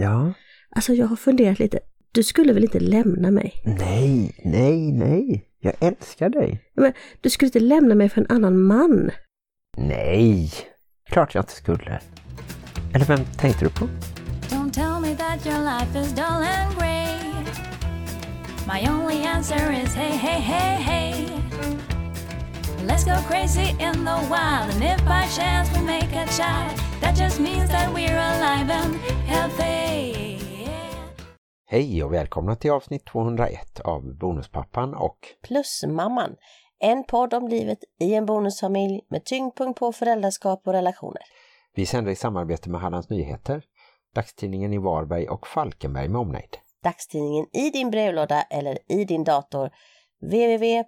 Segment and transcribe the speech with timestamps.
[0.00, 0.32] Ja.
[0.76, 1.78] Alltså jag har funderat lite.
[2.12, 3.54] Du skulle väl inte lämna mig?
[3.64, 5.44] Nej, nej, nej.
[5.58, 6.60] Jag älskar dig.
[6.74, 9.10] Men du skulle inte lämna mig för en annan man?
[9.76, 10.50] Nej,
[11.10, 12.00] klart jag inte skulle.
[12.94, 13.88] Eller vem tänkte du på?
[14.48, 17.20] Don't tell me that your life is dull and grey.
[18.66, 21.26] My only answer is hey, hey, hey, hey.
[22.86, 27.16] Let's go crazy in the wild, and if by chance we make a child, that
[27.16, 28.94] just means that we're alive and
[29.26, 29.89] healthy.
[31.72, 36.36] Hej och välkomna till avsnitt 201 av Bonuspappan och Plusmamman.
[36.78, 41.22] En podd om livet i en bonusfamilj med tyngdpunkt på föräldraskap och relationer.
[41.74, 43.62] vi sänder i samarbete med Hallands Nyheter,
[44.14, 46.56] dagstidningen i Varberg och Falkenberg med omnejd.
[46.82, 49.70] Dagstidningen i din brevlåda eller i din dator
[50.22, 50.80] www.hn.se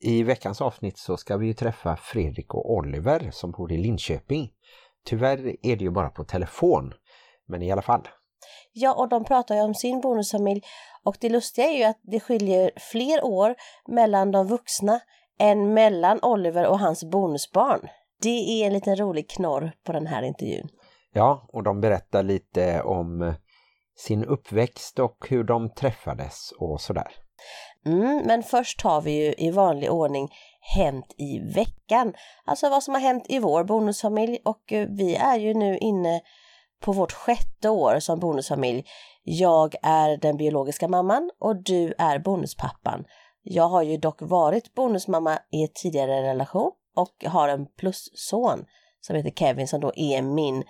[0.00, 4.52] I veckans avsnitt så ska vi ju träffa Fredrik och Oliver som bor i Linköping.
[5.04, 6.94] Tyvärr är det ju bara på telefon,
[7.46, 8.08] men i alla fall.
[8.78, 10.62] Ja, och de pratar ju om sin bonusfamilj
[11.04, 13.54] och det lustiga är ju att det skiljer fler år
[13.88, 15.00] mellan de vuxna
[15.38, 17.88] än mellan Oliver och hans bonusbarn.
[18.22, 20.68] Det är en liten rolig knorr på den här intervjun.
[21.12, 23.34] Ja, och de berättar lite om
[23.98, 27.12] sin uppväxt och hur de träffades och sådär.
[27.86, 30.28] Mm, men först har vi ju i vanlig ordning
[30.60, 32.14] hänt i veckan.
[32.44, 36.20] Alltså vad som har hänt i vår bonusfamilj och eh, vi är ju nu inne
[36.80, 38.84] på vårt sjätte år som bonusfamilj.
[39.24, 43.04] Jag är den biologiska mamman och du är bonuspappan.
[43.42, 48.64] Jag har ju dock varit bonusmamma i ett tidigare relation och har en plusson
[49.00, 50.64] som heter Kevin som då är min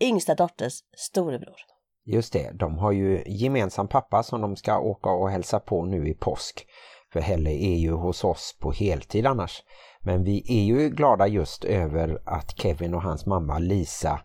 [0.00, 1.56] yngsta dotters storebror.
[2.04, 6.08] Just det, de har ju gemensam pappa som de ska åka och hälsa på nu
[6.08, 6.66] i påsk.
[7.12, 9.62] För Helle är ju hos oss på heltid annars.
[10.00, 14.20] Men vi är ju glada just över att Kevin och hans mamma Lisa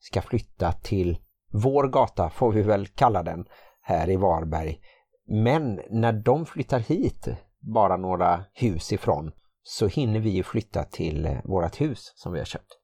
[0.00, 1.18] ska flytta till
[1.52, 3.44] vår gata får vi väl kalla den
[3.82, 4.80] här i Varberg.
[5.26, 7.28] Men när de flyttar hit,
[7.74, 12.38] bara några hus ifrån, så hinner vi ju flytta till eh, vårt hus som vi
[12.38, 12.76] har köpt.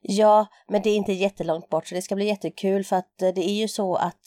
[0.00, 3.28] Ja, men det är inte jättelångt bort så det ska bli jättekul för att eh,
[3.34, 4.20] det är ju så att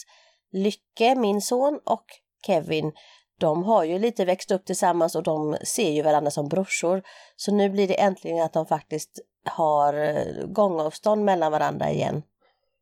[0.52, 2.06] Lycke, min son och
[2.46, 2.92] Kevin,
[3.40, 7.04] de har ju lite växt upp tillsammans och de ser ju varandra som brorsor.
[7.36, 12.24] Så nu blir det äntligen att de faktiskt har eh, gångavstånd mellan varandra igen.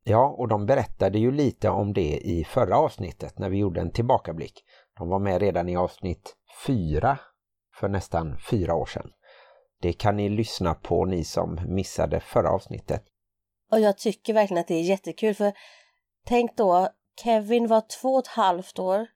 [0.08, 3.92] Ja, och de berättade ju lite om det i förra avsnittet när vi gjorde en
[3.92, 4.64] tillbakablick.
[4.98, 6.36] De var med redan i avsnitt
[6.68, 7.20] 4
[7.80, 9.12] för nästan fyra år sedan.
[9.82, 13.04] Det kan ni lyssna på ni som missade förra avsnittet.
[13.72, 15.54] Och jag tycker verkligen att det är jättekul för
[16.26, 16.90] tänk då,
[17.24, 19.08] Kevin var två och ett halvt år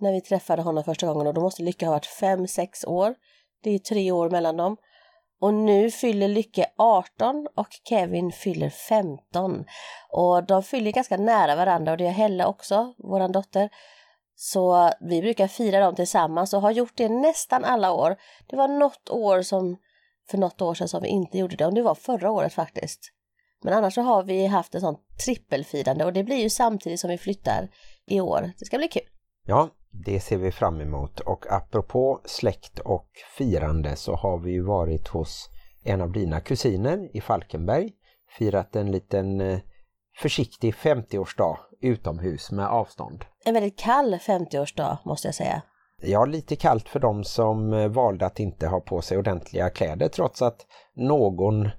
[0.00, 3.14] när vi träffade honom första gången och då måste Lycka ha varit fem, sex år.
[3.62, 4.76] Det är tre år mellan dem.
[5.44, 9.64] Och nu fyller Lycke 18 och Kevin fyller 15.
[10.08, 13.70] Och de fyller ganska nära varandra och det är Helle också, våran dotter.
[14.34, 18.16] Så vi brukar fira dem tillsammans och har gjort det nästan alla år.
[18.46, 19.76] Det var något år som,
[20.30, 23.00] för något år sedan som vi inte gjorde det och det var förra året faktiskt.
[23.62, 27.10] Men annars så har vi haft en sån trippelfirande och det blir ju samtidigt som
[27.10, 27.68] vi flyttar
[28.06, 28.52] i år.
[28.58, 29.08] Det ska bli kul.
[29.46, 34.62] Ja, det ser vi fram emot och apropå släkt och firande så har vi ju
[34.62, 35.50] varit hos
[35.84, 37.92] en av dina kusiner i Falkenberg.
[38.38, 39.58] Firat en liten eh,
[40.18, 43.24] försiktig 50-årsdag utomhus med avstånd.
[43.44, 45.62] En väldigt kall 50-årsdag måste jag säga.
[46.02, 50.08] Ja, lite kallt för dem som eh, valde att inte ha på sig ordentliga kläder
[50.08, 51.70] trots att någon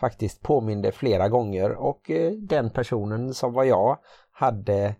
[0.00, 3.98] faktiskt påminde flera gånger och eh, den personen som var jag
[4.32, 4.94] hade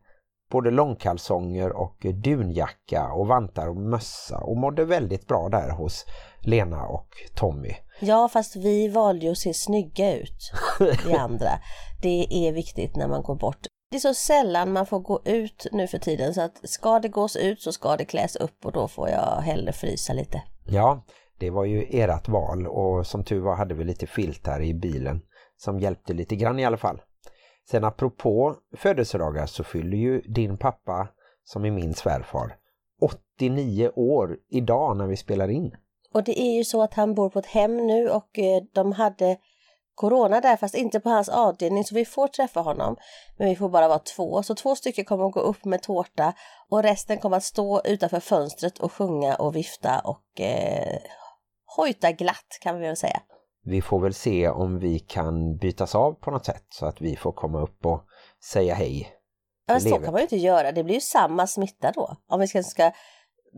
[0.50, 6.04] både långkalsonger och dunjacka och vantar och mössa och mådde väldigt bra där hos
[6.40, 7.74] Lena och Tommy.
[8.00, 10.52] Ja, fast vi valde ju att se snygga ut,
[11.06, 11.50] vi andra.
[12.02, 13.66] Det är viktigt när man går bort.
[13.90, 17.08] Det är så sällan man får gå ut nu för tiden så att ska det
[17.08, 20.42] gås ut så ska det kläs upp och då får jag hellre frysa lite.
[20.66, 21.04] Ja,
[21.38, 24.74] det var ju ert val och som tur var hade vi lite filt här i
[24.74, 25.20] bilen
[25.56, 27.00] som hjälpte lite grann i alla fall.
[27.70, 31.08] Sen apropå födelsedagar så fyller ju din pappa,
[31.44, 32.56] som är min svärfar,
[33.00, 35.76] 89 år idag när vi spelar in.
[36.14, 38.92] Och det är ju så att han bor på ett hem nu och eh, de
[38.92, 39.36] hade
[39.94, 42.96] corona där fast inte på hans avdelning så vi får träffa honom.
[43.38, 46.34] Men vi får bara vara två så två stycken kommer att gå upp med tårta
[46.68, 50.98] och resten kommer att stå utanför fönstret och sjunga och vifta och eh,
[51.76, 53.20] hojta glatt kan vi väl säga.
[53.68, 57.16] Vi får väl se om vi kan bytas av på något sätt så att vi
[57.16, 58.02] får komma upp och
[58.52, 59.12] säga hej.
[59.66, 60.04] Men så Lever.
[60.04, 62.16] kan man ju inte göra, det blir ju samma smitta då.
[62.28, 62.92] Om vi ska, ska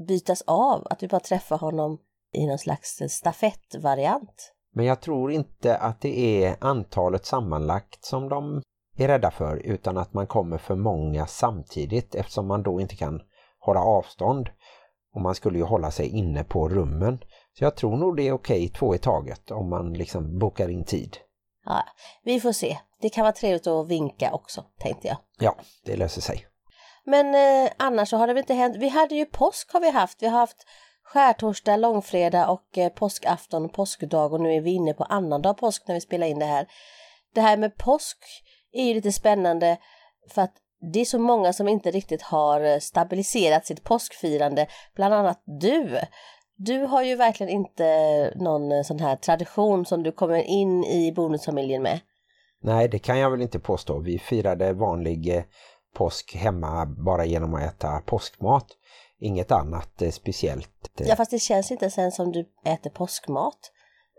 [0.09, 1.99] bytas av, att vi bara träffar honom
[2.33, 4.53] i någon slags stafettvariant.
[4.75, 8.63] Men jag tror inte att det är antalet sammanlagt som de
[8.97, 13.21] är rädda för utan att man kommer för många samtidigt eftersom man då inte kan
[13.59, 14.49] hålla avstånd
[15.15, 17.19] och man skulle ju hålla sig inne på rummen.
[17.59, 20.85] Så jag tror nog det är okej två i taget om man liksom bokar in
[20.85, 21.17] tid.
[21.65, 21.85] Ja,
[22.25, 22.79] vi får se.
[23.01, 25.17] Det kan vara trevligt att vinka också, tänkte jag.
[25.39, 26.47] Ja, det löser sig.
[27.05, 28.77] Men eh, annars så har det väl inte hänt.
[28.77, 30.23] Vi hade ju påsk har vi haft.
[30.23, 30.67] Vi har haft
[31.05, 35.83] skärtorsdag, långfredag och eh, påskafton och påskdag och nu är vi inne på annandag påsk
[35.87, 36.67] när vi spelar in det här.
[37.35, 38.19] Det här med påsk
[38.73, 39.79] är ju lite spännande
[40.31, 40.55] för att
[40.93, 46.01] det är så många som inte riktigt har eh, stabiliserat sitt påskfirande, bland annat du.
[46.63, 47.85] Du har ju verkligen inte
[48.37, 52.01] någon eh, sån här tradition som du kommer in i bonusfamiljen med.
[52.63, 53.99] Nej, det kan jag väl inte påstå.
[53.99, 55.43] Vi firade vanlig eh,
[55.95, 58.67] påsk hemma bara genom att äta påskmat.
[59.21, 60.91] Inget annat eh, speciellt.
[60.97, 63.59] Ja, fast det känns inte sen som du äter påskmat.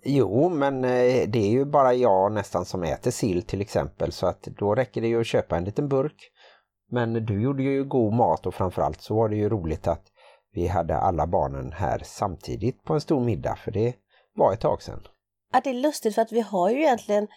[0.04, 4.44] Jo, men det är ju bara jag nästan som äter sill till exempel så att
[4.44, 6.32] då räcker det ju att köpa en liten burk.
[6.92, 10.11] Men du gjorde ju god mat och framförallt så var det ju roligt att
[10.54, 13.94] vi hade alla barnen här samtidigt på en stor middag för det
[14.36, 15.08] var ett tag sedan.
[15.54, 17.28] Att det är lustigt för att vi har ju egentligen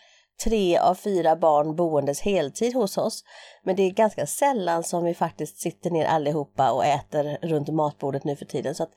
[0.44, 3.24] tre av fyra barn boendes heltid hos oss.
[3.62, 8.24] Men det är ganska sällan som vi faktiskt sitter ner allihopa och äter runt matbordet
[8.24, 8.74] nu för tiden.
[8.74, 8.92] Så att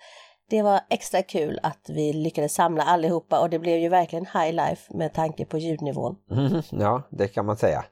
[0.49, 4.53] det var extra kul att vi lyckades samla allihopa och det blev ju verkligen high
[4.53, 6.15] life med tanke på ljudnivån.
[6.31, 7.85] Mm, ja, det kan man säga.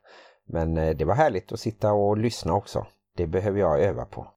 [0.47, 2.85] Men eh, det var härligt att sitta och lyssna också.
[3.17, 4.27] Det behöver jag öva på.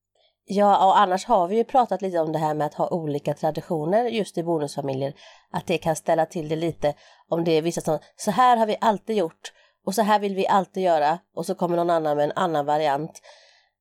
[0.51, 3.35] Ja, och annars har vi ju pratat lite om det här med att ha olika
[3.35, 5.15] traditioner just i bonusfamiljer.
[5.53, 6.95] Att det kan ställa till det lite
[7.29, 9.53] om det är vissa som, så här har vi alltid gjort
[9.87, 12.67] och så här vill vi alltid göra och så kommer någon annan med en annan
[12.67, 13.21] variant.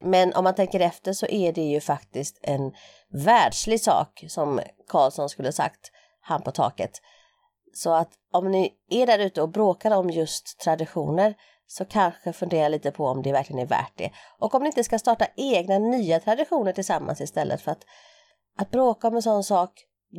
[0.04, 2.72] Men om man tänker efter så är det ju faktiskt en
[3.26, 5.92] världslig sak som Karlsson skulle sagt,
[6.22, 6.92] han på taket.
[7.74, 11.36] Så att om ni är där ute och bråkar om just traditioner
[11.68, 14.12] så kanske fundera lite på om det verkligen är värt det.
[14.40, 17.84] Och om ni inte ska starta egna nya traditioner tillsammans istället för att
[18.58, 19.72] att bråka om en sån sak,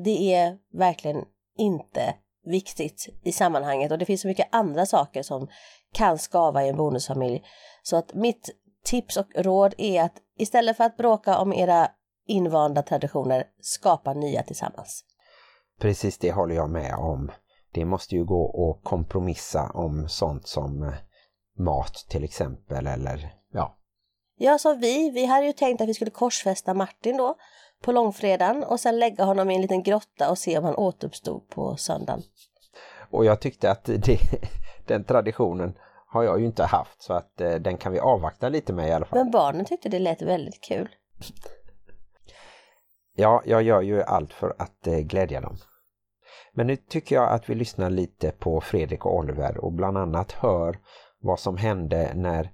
[0.04, 1.24] det är verkligen
[1.58, 2.14] inte
[2.44, 5.48] viktigt i sammanhanget och det finns så mycket andra saker som
[5.92, 7.42] kan skava i en bonusfamilj.
[7.82, 8.50] Så att mitt
[8.84, 11.88] tips och råd är att istället för att bråka om era
[12.26, 15.04] invanda traditioner, skapa nya tillsammans.
[15.80, 17.30] Precis det håller jag med om.
[17.72, 20.94] Det måste ju gå att kompromissa om sånt som eh,
[21.58, 23.76] mat till exempel eller ja.
[24.36, 25.10] Ja, som vi.
[25.10, 27.34] Vi hade ju tänkt att vi skulle korsfästa Martin då
[27.82, 31.48] på långfredagen och sen lägga honom i en liten grotta och se om han återuppstod
[31.48, 32.22] på söndagen.
[33.10, 34.18] Och jag tyckte att det,
[34.86, 38.72] den traditionen har jag ju inte haft så att eh, den kan vi avvakta lite
[38.72, 39.18] med i alla fall.
[39.18, 40.88] Men barnen tyckte det lät väldigt kul.
[43.20, 45.56] Ja, jag gör ju allt för att eh, glädja dem.
[46.52, 50.32] Men nu tycker jag att vi lyssnar lite på Fredrik och Oliver och bland annat
[50.32, 50.78] hör
[51.20, 52.50] vad som hände när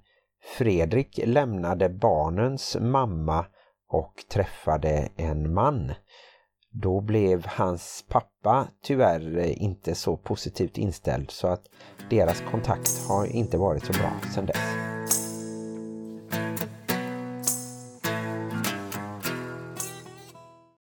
[0.59, 3.47] Fredrik lämnade barnens mamma
[3.89, 5.93] och träffade en man.
[6.71, 11.65] Då blev hans pappa tyvärr inte så positivt inställd så att
[12.11, 14.75] deras kontakt har inte varit så bra sedan dess.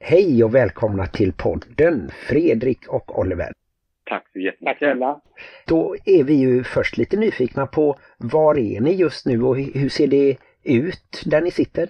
[0.00, 3.52] Hej och välkomna till podden Fredrik och Oliver.
[4.10, 4.98] Tack så jättemycket.
[5.66, 9.88] Då är vi ju först lite nyfikna på var är ni just nu och hur
[9.88, 11.88] ser det ut där ni sitter?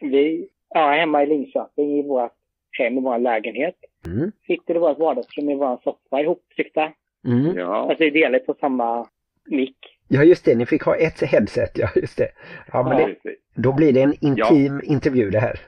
[0.00, 2.32] Vi är hemma i Linköping i vårt
[2.78, 3.74] hem, i vår lägenhet.
[4.06, 4.32] Mm.
[4.46, 6.92] Sitter i vårt vardagsrum i vår soffa ihoptryckta.
[7.26, 7.56] Mm.
[7.56, 9.08] Ja, Alltså vi delar på samma
[9.46, 9.76] mick.
[10.08, 12.28] Ja just det, ni fick ha ett headset, ja just det.
[12.72, 13.40] Ja, men det, precis.
[13.54, 15.60] då blir det en intim intervju det här.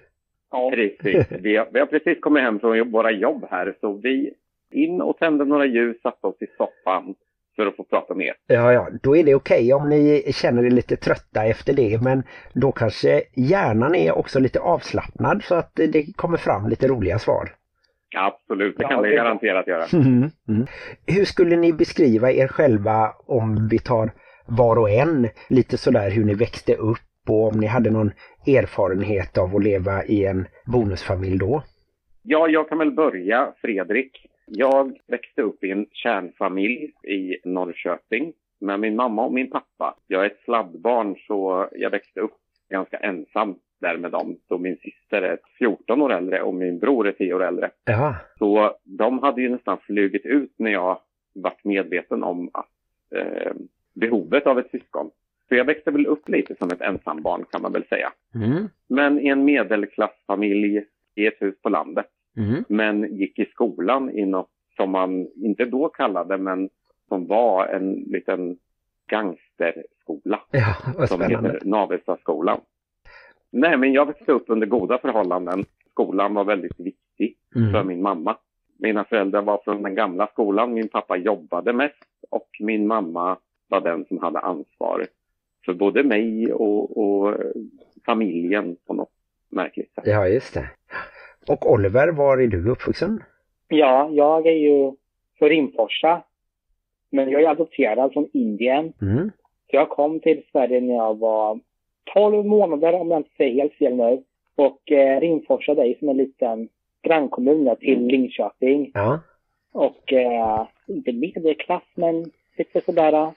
[0.51, 0.71] Ja.
[0.75, 1.27] precis.
[1.43, 4.35] Vi, har, vi har precis kommit hem från våra jobb här så vi
[4.71, 7.15] in och tände några ljus, satte oss i soffan
[7.57, 8.35] för att få prata mer.
[8.47, 12.23] Ja, ja, då är det okej om ni känner er lite trötta efter det, men
[12.53, 17.49] då kanske hjärnan är också lite avslappnad så att det kommer fram lite roliga svar.
[18.17, 19.85] Absolut, det Ja, kan vi det- garanterat göra.
[19.93, 20.31] Mm.
[20.49, 20.67] Mm.
[21.07, 24.11] Hur skulle ni beskriva er själva om vi tar
[24.47, 26.99] var och en lite sådär hur ni växte upp
[27.29, 28.11] och om ni hade någon
[28.47, 31.63] erfarenhet av att leva i en bonusfamilj då?
[32.23, 34.27] Ja, jag kan väl börja, Fredrik.
[34.51, 39.95] Jag växte upp i en kärnfamilj i Norrköping med min mamma och min pappa.
[40.07, 42.37] Jag är ett sladdbarn så jag växte upp
[42.71, 44.37] ganska ensam där med dem.
[44.49, 47.71] Så min syster är 14 år äldre och min bror är 10 år äldre.
[47.85, 51.01] Ja, Så de hade ju nästan flugit ut när jag
[51.35, 52.71] vart medveten om att,
[53.15, 53.53] eh,
[53.95, 55.11] behovet av ett syskon.
[55.49, 58.13] Så jag växte väl upp lite som ett ensambarn kan man väl säga.
[58.35, 58.69] mm.
[58.89, 62.07] Men i en medelklassfamilj i ett hus på landet.
[62.39, 62.65] Mm.
[62.69, 66.69] Men gick i skolan i något som man inte då kallade men
[67.09, 68.57] som var en liten
[69.59, 72.61] förskola Ja, vad som heter Navestaskolan.
[73.51, 75.65] Nej, men jag växte upp under goda förhållanden.
[75.91, 77.87] Skolan var väldigt viktig för Mm.
[77.87, 78.37] min mamma.
[78.79, 80.75] Mina föräldrar var från den gamla skolan.
[80.75, 81.95] Min pappa jobbade mest
[82.31, 83.37] och min mamma
[83.69, 85.07] var den som hade ansvar
[85.65, 87.35] för både mig och, och
[88.07, 89.13] familjen på något
[89.49, 90.05] märkligt sätt.
[90.07, 90.71] Ja, just det.
[91.49, 93.23] Och Oliver, var är du uppvuxen?
[93.69, 94.93] Ja, jag är ju
[95.39, 96.23] från Rimforsa.
[97.11, 98.93] Men jag är adopterad från Indien.
[99.03, 99.31] Mm.
[99.71, 101.61] Så jag kom till Sverige när jag var
[102.15, 104.23] 12 månader om jag inte säger helt fel nu.
[104.57, 106.69] Och eh, Rimforsa det är som en liten
[107.03, 108.91] grannkommun till Linköping.
[108.95, 109.21] Ja.
[109.73, 113.31] Och eh, inte medelklass men lite sådär eh,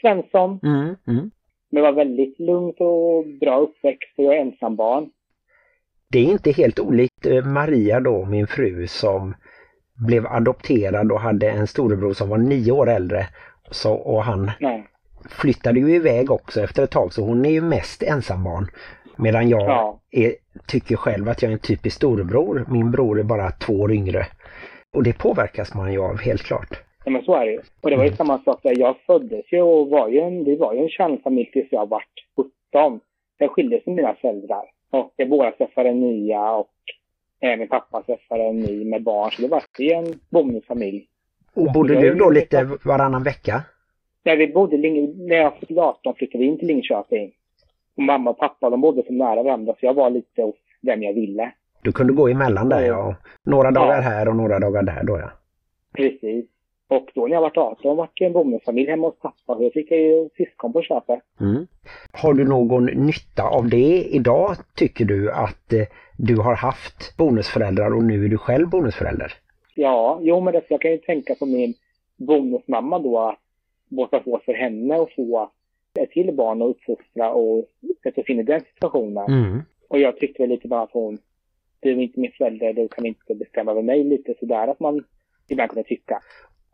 [0.00, 0.60] Svensson.
[0.62, 0.96] Mm.
[1.06, 1.30] Mm.
[1.70, 5.10] Men var väldigt lugnt och bra uppväxt och jag är ensambarn.
[6.12, 9.34] Det är inte helt olikt eh, Maria då, min fru, som
[10.06, 13.26] blev adopterad och hade en storebror som var nio år äldre.
[13.70, 14.86] Så, och han Nej.
[15.30, 18.66] flyttade ju iväg också efter ett tag så hon är ju mest ensambarn.
[19.16, 20.00] Medan jag Ja.
[20.10, 20.34] är,
[20.66, 22.64] tycker själv att jag är en typisk storebror.
[22.68, 24.26] Min bror är bara två år yngre.
[24.92, 26.82] Och det påverkas man ju av helt klart.
[27.04, 27.60] Ja, men så är det ju.
[27.80, 28.78] Och det var ju samma sak där.
[28.78, 32.14] Jag föddes ju och var ju en, vi var ju en kärnfamilj tills jag vart
[32.72, 33.00] 17.
[33.38, 34.64] Sen skildes mina föräldrar.
[34.90, 36.70] Och båda träffade nya och
[37.40, 39.30] eh, min pappa träffade en ny med barn.
[39.30, 41.06] Så det var en bonusfamilj.
[41.54, 43.62] Och bodde du då lite varannan vecka?
[44.24, 47.32] När vi bodde, när jag fyllde 18 flyttade vi in till Linköping.
[47.96, 51.02] Och mamma och pappa de bodde så nära varandra så jag var lite hos vem
[51.02, 51.52] jag ville.
[51.82, 53.16] Du kunde gå emellan där ja.
[53.42, 55.30] Några dagar här och några dagar där då ja.
[55.96, 56.46] Precis.
[56.90, 59.56] Och då när jag var 18 var det en bonusfamilj hemma hos pappa.
[59.56, 61.20] Så jag fick jag ju syskon på köpet.
[61.40, 61.66] Mm.
[62.12, 67.94] Har du någon nytta av det idag tycker du att eh, du har haft bonusföräldrar
[67.94, 69.32] och nu är du själv bonusförälder?
[69.74, 71.74] Ja, jo men det, jag kan ju tänka på min
[72.16, 73.18] bonusmamma då.
[73.18, 73.38] att
[73.88, 75.50] Båda två för henne att få
[76.00, 77.64] ett till barn och uppfostra och
[78.02, 79.26] sätta sig in i den situationen.
[79.32, 79.62] Mm.
[79.88, 81.18] Och jag tyckte väl lite bara att hon,
[81.80, 85.04] du är inte min förälder, du kan inte bestämma över mig lite sådär att man
[85.48, 86.20] ibland kunde tycka.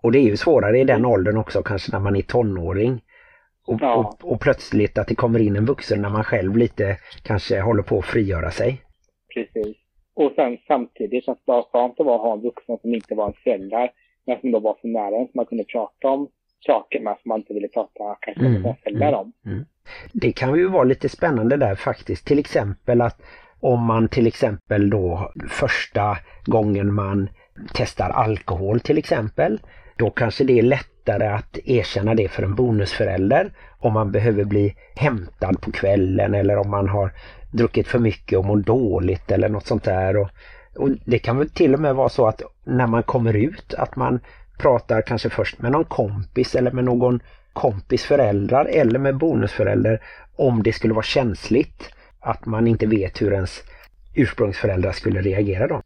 [0.02, 3.02] Och det är ju svårare i den åldern också kanske när man är tonåring.
[3.66, 3.94] Och, Ja.
[3.94, 7.82] och, och plötsligt att det kommer in en vuxen när man själv lite kanske håller
[7.82, 8.82] på att frigöra sig.
[9.34, 9.76] Precis.
[10.14, 13.32] Och sen samtidigt känns det bara skönt att ha en vuxen som inte var en
[13.44, 13.90] förälder,
[14.26, 16.28] men som då var så nära en som man kunde prata om
[16.66, 19.32] saker med som man inte ville prata kanske med Mm, sina föräldrar om.
[20.12, 22.26] Det kan ju vara lite spännande där faktiskt.
[22.26, 23.22] Till exempel att
[23.60, 27.28] om man till exempel då första gången man
[27.74, 29.60] testar alkohol till exempel.
[29.96, 34.76] Då kanske det är lättare att erkänna det för en bonusförälder om man behöver bli
[34.94, 37.12] hämtad på kvällen eller om man har
[37.52, 40.16] druckit för mycket och mår dåligt eller något sånt där.
[40.16, 40.28] Och,
[40.76, 43.96] och det kan väl till och med vara så att när man kommer ut att
[43.96, 44.20] man
[44.58, 47.20] pratar kanske först med någon kompis eller med någon
[47.52, 50.02] kompis föräldrar eller med bonusförälder
[50.36, 53.62] om det skulle vara känsligt att man inte vet hur ens
[54.14, 55.82] ursprungsföräldrar skulle reagera då.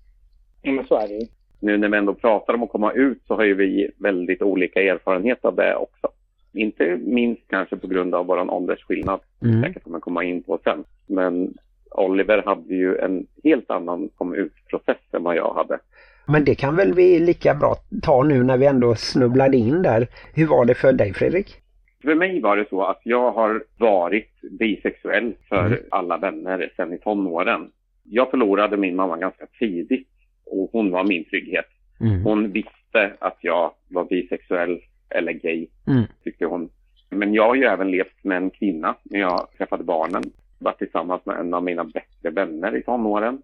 [0.62, 1.26] Ja, men så är det ju.
[1.60, 4.82] Nu när vi ändå pratar om att komma ut så har ju vi väldigt olika
[4.82, 6.08] erfarenhet av det också.
[6.52, 9.20] Inte minst kanske på grund av vår åldersskillnad.
[9.42, 9.62] Mm.
[9.62, 10.84] säkert kommer komma in på sen.
[11.06, 11.54] Men
[11.90, 15.78] Oliver hade ju en helt annan kom ut-process än vad jag hade.
[16.26, 20.06] Men det kan väl vi lika bra ta nu när vi ändå snubblade in där.
[20.34, 21.56] Hur var det för dig Fredrik?
[22.02, 25.78] För mig var det så att jag har varit bisexuell för Mm.
[25.90, 27.70] alla vänner sedan i tonåren.
[28.04, 30.08] Jag förlorade min mamma ganska tidigt
[30.50, 31.66] och hon var min trygghet.
[32.00, 32.22] Mm.
[32.24, 36.02] Hon visste att jag var bisexuell eller gay, Mm.
[36.24, 36.70] tyckte hon.
[37.10, 40.22] Men jag har ju även levt med en kvinna när jag träffade barnen.
[40.58, 43.42] Var tillsammans med en av mina bättre vänner i tonåren.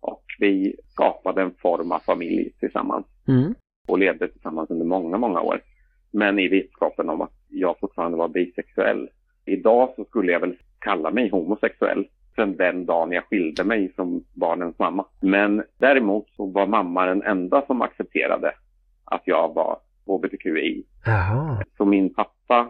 [0.00, 3.54] Och vi skapade en form av familj tillsammans Mm.
[3.88, 5.60] och levde tillsammans under många, många år.
[6.10, 9.08] Men i vetskapen om att jag fortfarande var bisexuell.
[9.44, 14.24] Idag så skulle jag väl kalla mig homosexuell sen den dagen jag skilde mig från
[14.34, 15.04] barnens mamma.
[15.20, 18.52] Men däremot så var mamma den enda som accepterade
[19.04, 20.84] att jag var hbtqi.
[21.04, 21.64] Jaha.
[21.76, 22.68] Så min pappa,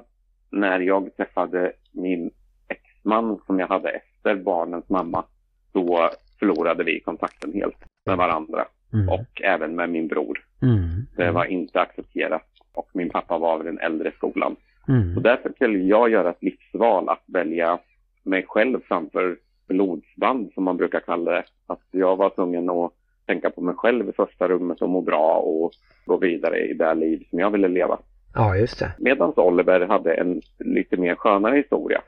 [0.50, 2.30] när jag träffade min
[2.68, 5.24] exman som jag hade efter barnens mamma,
[5.72, 9.08] då förlorade vi kontakten helt med varandra Mm.
[9.08, 10.44] och även med min bror.
[10.62, 11.06] Mm.
[11.16, 14.56] Det var inte accepterat och min pappa var vid den äldre skolan.
[14.88, 15.14] Mm.
[15.14, 17.78] Så därför skulle jag göra ett livsval att välja
[18.22, 21.44] mig själv framför blodsband som man brukar kalla det.
[21.66, 22.92] Att jag var tvungen att
[23.26, 25.72] tänka på mig själv i första rummet och må bra och
[26.06, 27.98] gå vidare i det liv som jag ville leva.
[28.34, 28.92] Ja, just det.
[28.98, 32.02] Medan Oliver hade en lite mer skönare historia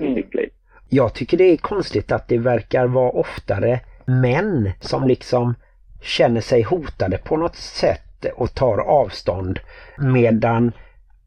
[0.00, 0.14] i Mm.
[0.14, 0.48] sitt liv.
[0.88, 5.54] Jag tycker det är konstigt att det verkar vara oftare män som liksom
[6.02, 9.58] känner sig hotade på något sätt och tar avstånd
[9.98, 10.72] medan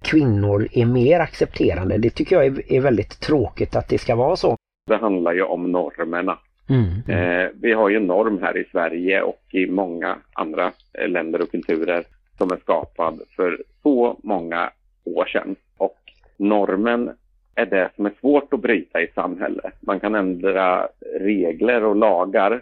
[0.02, 1.98] kvinnor är mer accepterande.
[1.98, 4.57] Det tycker jag är väldigt tråkigt att det ska vara så.
[4.88, 6.38] Det handlar ju om normerna.
[6.70, 6.90] Mm.
[7.08, 11.42] Eh, vi har ju en norm här i Sverige och i många andra eh, länder
[11.42, 12.04] och kulturer
[12.38, 14.70] som är skapad för så många
[15.04, 15.56] år sedan.
[15.78, 15.98] Och
[16.38, 17.12] normen
[17.56, 19.74] är det som är svårt att bryta i samhället.
[19.80, 20.88] Man kan ändra
[21.20, 22.62] regler och lagar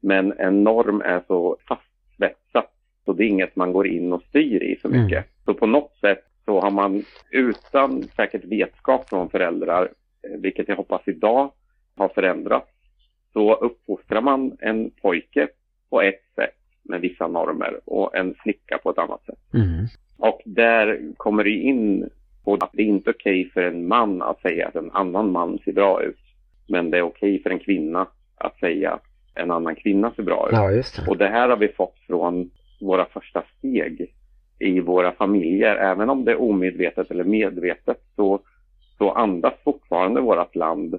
[0.00, 2.70] men en norm är så fastsvetsat
[3.04, 5.18] så det är inget man går in och styr i så mycket.
[5.18, 5.28] Mm.
[5.44, 9.88] Så på något sätt så har man utan säkert vetskap från föräldrar,
[10.22, 11.50] eh, vilket jag hoppas idag
[11.96, 12.70] har förändrats,
[13.32, 15.48] så uppfostrar man en pojke
[15.90, 19.54] på ett sätt med vissa normer och en flicka på ett annat sätt.
[19.54, 19.86] Mm.
[20.18, 22.10] Och där kommer det in
[22.44, 25.58] på att det är inte okej för en man att säga att en annan man
[25.64, 26.18] ser bra ut.
[26.68, 30.48] Men det är okej för en kvinna att säga att en annan kvinna ser bra
[30.48, 30.54] ut.
[30.56, 31.10] Ja, det.
[31.10, 34.14] Och det här har vi fått från våra första steg
[34.58, 35.76] i våra familjer.
[35.76, 38.40] Även om det är omedvetet eller medvetet så,
[38.98, 40.98] så andas fortfarande vårt land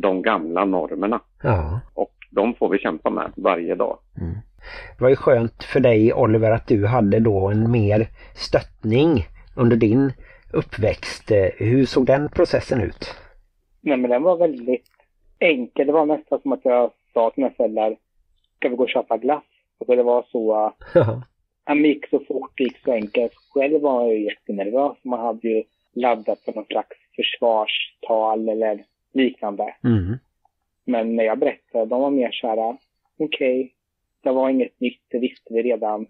[0.00, 1.20] de gamla normerna.
[1.42, 1.80] Ja.
[1.94, 3.98] Och de får vi kämpa med varje dag.
[4.98, 9.24] Det var ju skönt för dig Oliver att du hade då en mer stöttning
[9.56, 10.12] under din
[10.52, 11.30] uppväxt.
[11.56, 13.14] Hur såg den processen ut?
[13.80, 14.84] Nej, men den var väldigt
[15.38, 15.86] enkel.
[15.86, 17.96] Det var nästan som att jag sa till mina föräldrar,
[18.56, 19.44] ska vi gå och köpa glass?
[19.78, 21.22] Och det var så, Ja.
[21.74, 23.32] det gick så fort, det gick så enkelt.
[23.54, 24.96] Själv var jag ju jättenervös.
[25.04, 25.62] Man hade ju
[25.94, 29.74] laddat för någon slags försvarstal eller liknande.
[29.84, 30.18] Mm.
[30.84, 32.76] Men när jag berättade, de var mer såhär,
[33.18, 33.74] okej,
[34.22, 36.06] det var inget nytt, det visste vi redan.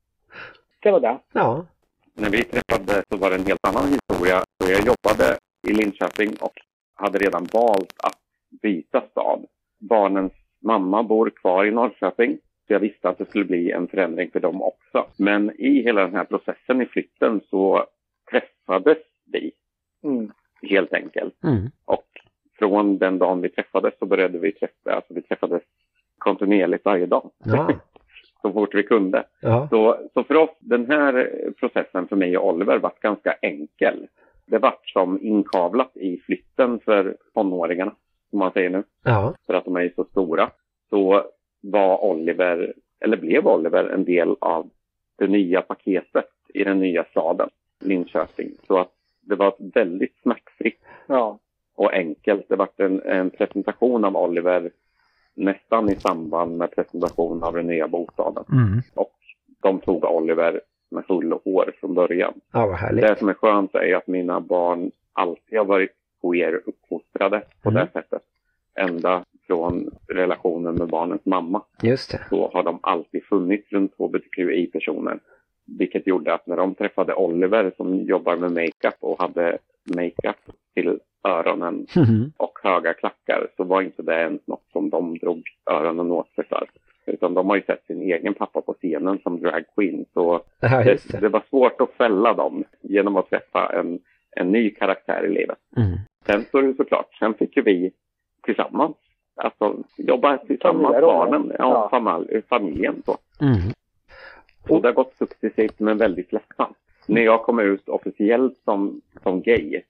[0.82, 1.18] det var det.
[1.32, 1.66] Ja.
[2.14, 4.42] När vi träffades så var det en helt annan historia.
[4.62, 6.54] Så jag jobbade i Linköping och
[6.94, 8.18] hade redan valt att
[8.62, 9.46] byta stad.
[9.78, 12.38] Barnens mamma bor kvar i Norrköping.
[12.66, 15.06] Så jag visste att det skulle bli en förändring för dem också.
[15.16, 17.86] Men i hela den här processen i flytten så
[18.30, 18.98] träffades
[19.32, 19.52] vi
[20.04, 20.32] Mm.
[20.62, 21.44] helt enkelt.
[21.44, 21.70] Mm.
[21.84, 22.06] Och
[22.58, 25.62] från den dagen vi träffades så började vi träffa, alltså vi träffades
[26.18, 27.30] kontinuerligt varje dag.
[27.44, 27.70] Ja.
[28.42, 29.24] så fort vi kunde.
[29.40, 29.68] Ja.
[29.70, 34.06] Så, så för oss, den här processen för mig och Oliver var ganska enkel.
[34.46, 37.94] Det var som inkavlat i flytten för tonåringarna,
[38.30, 39.34] som man säger nu, Ja.
[39.46, 40.50] för att de är så stora.
[40.90, 41.24] Så
[41.60, 44.70] var Oliver, eller blev Oliver en del av
[45.18, 47.48] det nya paketet i den nya staden,
[47.84, 48.50] Linköping.
[48.66, 51.38] Så att det var väldigt smärtfritt Ja.
[51.74, 52.48] Och enkelt.
[52.48, 54.70] Det var en, en presentation av Oliver
[55.34, 58.44] nästan i samband med presentation av den nya bostaden.
[58.52, 58.80] Mm.
[58.94, 59.12] Och
[59.62, 62.34] de tog Oliver med full hår från början.
[62.52, 62.78] Ja.
[62.92, 65.90] Det som är skönt är att mina barn alltid har varit
[66.22, 67.80] queer uppfostrade på Mm.
[67.86, 68.22] det sättet.
[68.74, 72.20] Ända från relationen med barnens mamma Just det.
[72.28, 75.18] så har de alltid funnits runt hbtqi-personer.
[75.78, 79.58] Vilket gjorde att när de träffade Oliver som jobbar med makeup och hade
[79.96, 80.36] makeup
[80.74, 82.32] till öronen Mhm.
[82.36, 86.44] och höga klackar så var inte det ens något som de drog öronen åt sig
[86.46, 86.68] för.
[87.06, 90.04] Utan de har ju sett sin egen pappa på scenen som drag queen.
[90.14, 91.20] Så Ja, det, det.
[91.20, 93.98] det var svårt att fälla dem genom att träffa en,
[94.36, 95.58] en ny karaktär i livet.
[95.76, 95.98] Mm.
[96.26, 97.92] Sen så är det såklart, sen fick ju vi
[98.42, 98.96] tillsammans,
[99.36, 102.00] alltså jobba tillsammans, barnen, ja, Ja.
[102.00, 103.16] familj, familjen så.
[103.40, 103.56] Mm.
[104.68, 106.76] Så det har gått successivt men väldigt lättsamt.
[107.06, 109.82] När jag kom ut officiellt som, som gay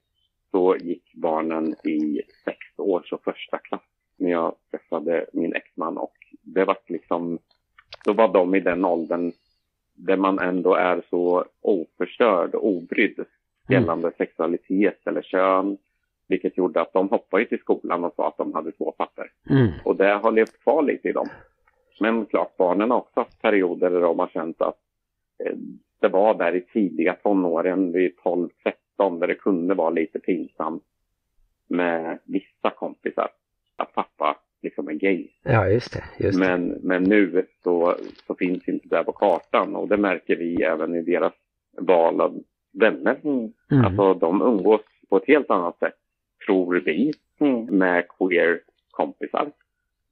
[0.52, 3.82] så gick barnen i sex års och första klass
[4.16, 7.38] när jag träffade min exman och det var liksom,
[8.04, 9.32] då var de i den åldern
[9.94, 13.24] där man ändå är så oförstörd och obrydd
[13.68, 15.78] gällande sexualitet eller kön.
[16.28, 19.30] Vilket gjorde att de hoppade till skolan och sa att de hade två papper.
[19.50, 19.70] Mm.
[19.84, 21.28] Och det har levt kvar lite i dem.
[22.00, 24.78] Men klart, barnen har också haft perioder där de har känt att
[25.44, 25.56] eh,
[26.00, 28.48] det var där i tidiga tonåren, vid 12-13,
[28.96, 30.83] där det kunde vara lite pinsamt
[31.68, 33.28] med vissa kompisar.
[33.76, 35.28] Att pappa liksom är gay.
[35.42, 36.24] Ja, just det.
[36.24, 36.46] Just det.
[36.46, 40.94] Men, men nu så, så finns inte det på kartan och det märker vi även
[40.94, 41.33] i deras
[41.81, 43.20] val av vänner.
[43.24, 43.52] Mm.
[43.70, 43.85] Mm.
[43.85, 45.94] Alltså de umgås på ett helt annat sätt,
[46.46, 47.64] tror vi, Mm.
[47.78, 49.50] med queer kompisar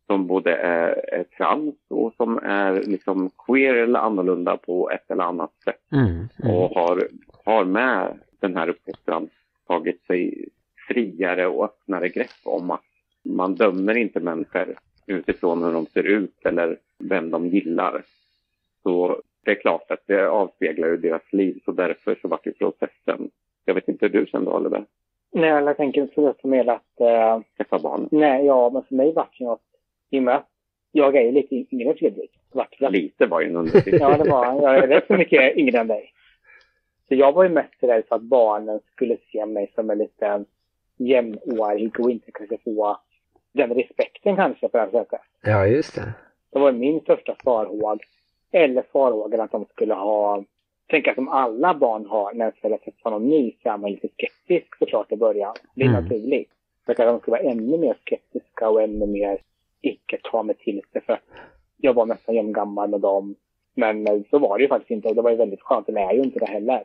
[0.06, 5.24] som både är, är trans och som är liksom queer eller annorlunda på ett eller
[5.24, 6.08] annat sätt Mm.
[6.08, 6.56] Mm.
[6.56, 7.08] och har,
[7.44, 9.28] har med den här uppfostran
[9.66, 10.48] tagit sig
[10.88, 12.84] friare och öppnare grepp om att
[13.22, 14.74] man dömer inte människor
[15.06, 18.02] utifrån hur de ser ut eller vem de gillar.
[18.82, 22.52] Så det är klart att det avspeglar ju deras liv så därför så vart ju
[22.52, 23.30] processen.
[23.64, 24.84] Jag vet inte hur du kände Oliver,
[25.32, 28.08] Nej, jag tänker så som är att, eh, träffa barn.
[28.10, 29.62] nej, ja, men för mig vart det något,
[30.10, 30.48] i och med att
[30.92, 32.30] jag är ju lite yngre än Fredrik.
[32.52, 32.90] Vart det.
[32.90, 34.00] Lite var ju en underdrift.
[34.00, 36.12] Ja, det var, jag är rätt så mycket yngre än dig.
[37.10, 40.44] Så jag var ju mest rädd för att barnen skulle se mig som en liten
[40.96, 42.98] jämnårig och inte kanske få
[43.52, 45.20] den respekten kanske på det sättet.
[45.42, 46.12] Ja, just det.
[46.52, 48.00] Det var min största farhåg.
[48.52, 50.44] Eller farhågan att de skulle ha,
[50.88, 54.76] tänka som alla barn har när de träffar någon ny, så är man lite skeptisk
[54.78, 55.54] såklart i början.
[55.74, 56.02] Det är Mm.
[56.04, 56.50] naturligt.
[56.86, 59.38] Så att de skulle vara ännu mer skeptiska och ännu mer
[59.80, 61.20] icke ta mig till sig för
[61.76, 63.34] jag var nästan jämngammal med dem.
[63.74, 65.86] Men eh, så var det ju faktiskt inte och det var ju väldigt skönt.
[65.86, 66.84] Det är ju inte det heller.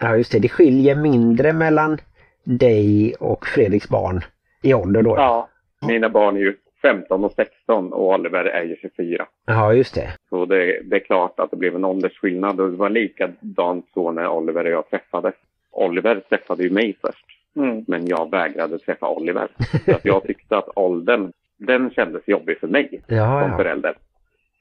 [0.00, 0.38] Ja, just det.
[0.38, 1.98] Det skiljer mindre mellan
[2.44, 4.20] dig och Fredriks barn
[4.62, 5.14] i ålder då.
[5.16, 5.48] Ja,
[5.86, 9.26] Mina barn är ju 15 och 16 och Oliver är ju 24.
[9.46, 10.08] Ja, just det.
[10.28, 14.12] Så det, det är klart att det blev en åldersskillnad och det var likadant så
[14.12, 15.34] när Oliver och jag träffades.
[15.70, 17.84] Oliver träffade ju mig först, mm.
[17.88, 19.48] men jag vägrade träffa Oliver.
[19.84, 23.56] Så att jag tyckte att åldern, den kändes jobbig för mig Ja, som ja.
[23.56, 23.94] förälder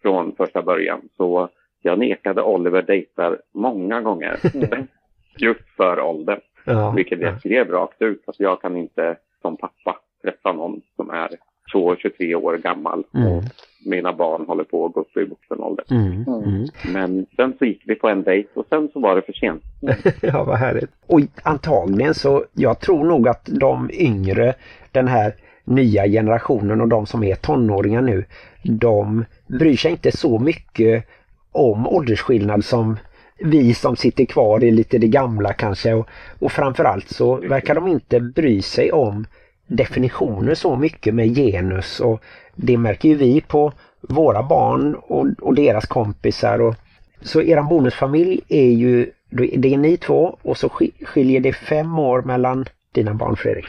[0.02, 1.02] från första början.
[1.18, 1.50] Så
[1.82, 4.88] jag nekade Oliver dejtar många gånger Mm.
[5.42, 6.40] Just för åldern.
[6.66, 6.92] ja.
[6.92, 11.30] Vilket jag skrev rakt ut att jag kan inte som pappa träffa någon som är
[11.74, 13.28] 22-23 år gammal Mm.
[13.38, 13.44] och
[13.86, 15.86] mina barn håller på att gå upp i vuxen ålder.
[15.92, 16.24] Mm.
[16.28, 16.66] Mm.
[16.94, 19.64] Men sen så gick vi på en dejt och sen så var det för sent.
[20.22, 20.90] Ja, vad härligt.
[21.08, 24.54] Och antagligen så, jag tror nog att de yngre,
[24.92, 28.26] den här nya generationen och de som är tonåringar nu,
[28.64, 31.06] de bryr sig inte så mycket
[31.52, 32.98] om åldersskillnad som
[33.42, 36.08] vi som sitter kvar i lite det gamla kanske och,
[36.40, 39.26] och framförallt så verkar de inte bry sig om
[39.68, 42.24] definitioner så mycket med genus och
[42.56, 43.72] det märker ju vi på
[44.02, 46.76] våra barn och, och deras kompisar och
[47.22, 52.00] så eran bonusfamilj är ju, det är ni två och så sk- skiljer det fem
[52.00, 53.66] år mellan dina barn Fredrik.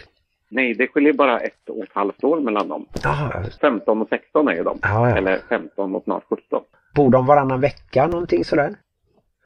[0.52, 2.86] Nej, det skiljer bara ett och ett halvt år mellan dem.
[3.02, 4.78] Ja, 15 och 16 är ju de.
[4.82, 5.16] Ja, ja.
[5.16, 6.62] Eller 15 och snart 17.
[6.94, 8.74] bor de varannan vecka någonting sådär?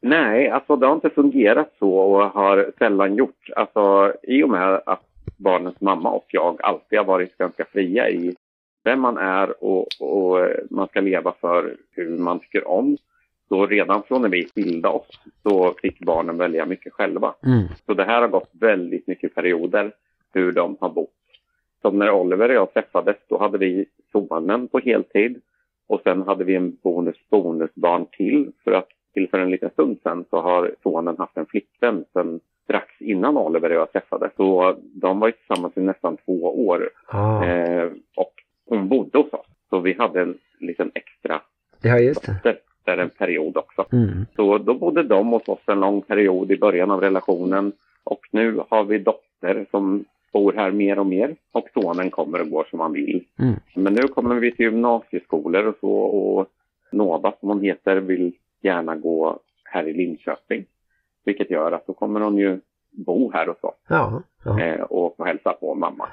[0.07, 3.51] Nej, alltså det har inte fungerat så och har sällan gjort.
[3.57, 5.05] Alltså i och med att
[5.37, 8.35] barnens mamma och jag alltid har varit ganska fria i
[8.85, 12.97] vem man är och, och man ska leva för hur man tycker om.
[13.49, 15.09] Så redan från när vi skilde oss
[15.43, 17.35] så fick barnen välja mycket själva.
[17.47, 17.65] Mm.
[17.87, 19.93] Så det här har gått väldigt mycket perioder
[20.33, 21.11] hur de har bott.
[21.83, 25.41] Som när Oliver och jag träffades, då hade vi sonen på heltid
[25.87, 29.99] och sen hade vi en bonus bonusbarn till för att till för en liten stund
[30.03, 34.33] sedan så har sonen haft en flickvän sen strax innan Oliver och jag träffades.
[34.37, 38.33] Så de var tillsammans i nästan två år Ja, eh, och
[38.67, 39.47] hon bodde hos oss.
[39.71, 41.41] Så vi hade en liten extra
[41.83, 42.57] ja just det.
[42.85, 43.85] där en period också.
[43.93, 44.27] Mm.
[44.37, 47.73] Så då bodde de hos oss en lång period i början av relationen
[48.05, 52.51] och nu har vi dotter som bor här mer och mer och sonen kommer och
[52.51, 53.25] går som han vill.
[53.39, 53.55] Mm.
[53.75, 56.49] Men nu kommer vi till gymnasieskolor och så och
[56.93, 58.33] Nova som hon heter vill
[58.65, 60.65] gärna gå här i Linköping.
[61.25, 64.61] Vilket gör att då kommer hon ju bo här hos oss Ja, ja.
[64.61, 66.09] eh, och få hälsa på mamma.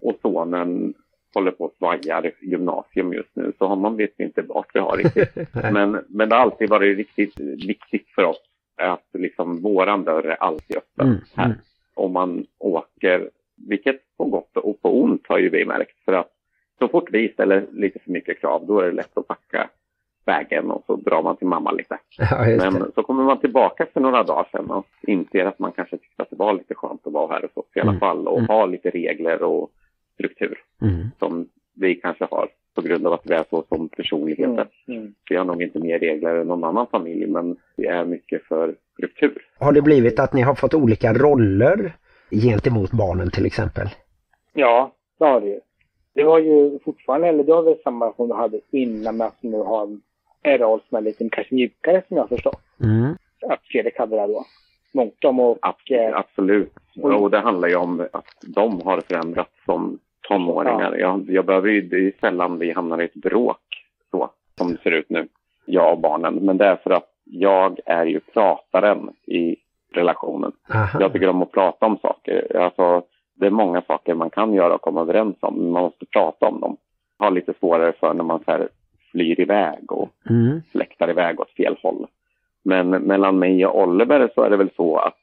[0.00, 0.94] Och sonen
[1.34, 4.96] håller på att svajar gymnasium just nu så honom vet vi inte vart vi har
[4.96, 5.48] riktigt.
[5.72, 8.40] Men, men det har alltid varit riktigt viktigt för oss
[8.76, 11.44] att liksom våran dörr är alltid öppen Mm, här.
[11.46, 11.56] mm.
[11.94, 13.30] Om man åker,
[13.68, 16.04] vilket på gott och på ont har ju vi märkt.
[16.04, 16.30] För att
[16.78, 19.68] så fort vi ställer lite för mycket krav då är det lätt att packa
[20.26, 21.98] vägen och så drar man till mamma lite.
[22.18, 22.70] ja just det.
[22.70, 26.22] Men så kommer man tillbaka efter några dagar sen och inser att man kanske tyckte
[26.22, 28.38] att det var lite skönt att vara här hos oss i alla Mm, fall och
[28.38, 28.48] mm.
[28.48, 29.70] ha lite regler och
[30.14, 31.06] struktur Mm.
[31.18, 34.68] som vi kanske har på grund av att vi är så som personligheter.
[34.88, 35.00] Mm.
[35.00, 35.14] Mm.
[35.30, 38.74] Vi har nog inte mer regler än någon annan familj men vi är mycket för
[38.92, 39.42] struktur.
[39.58, 41.92] Har det blivit att ni har fått olika roller
[42.30, 43.88] gentemot barnen till exempel?
[44.52, 45.60] Ja, det har det ju.
[46.14, 49.42] Det var ju fortfarande, eller det var väl samma som du hade innan med att
[49.42, 49.98] nu har
[50.52, 52.54] en roll som är lite kanske mjukare som jag förstår.
[52.82, 53.16] Mm.
[53.48, 54.44] Att Fredrik hade det då.
[54.94, 56.72] Mångt om och Abs- Absolut.
[56.96, 57.14] Oj.
[57.14, 60.96] Och det handlar ju om att de har förändrats som tonåringar.
[60.98, 64.72] Jag, jag behöver ju, det är ju sällan vi hamnar i ett bråk så som
[64.72, 65.28] det ser ut nu,
[65.64, 66.34] jag och barnen.
[66.34, 69.56] Men det är för att jag är ju prataren i
[69.92, 70.52] relationen.
[70.74, 71.00] Aha.
[71.00, 72.56] Jag tycker om att prata om saker.
[72.56, 73.02] Alltså,
[73.34, 76.46] det är många saker man kan göra och komma överens om, men man måste prata
[76.46, 76.76] om dem.
[77.18, 78.68] Har lite svårare för när man så här
[79.16, 80.62] flyr iväg och Mm.
[80.72, 82.06] fläktar iväg åt fel håll.
[82.64, 85.16] Men mellan mig och Oliver så är det väl så att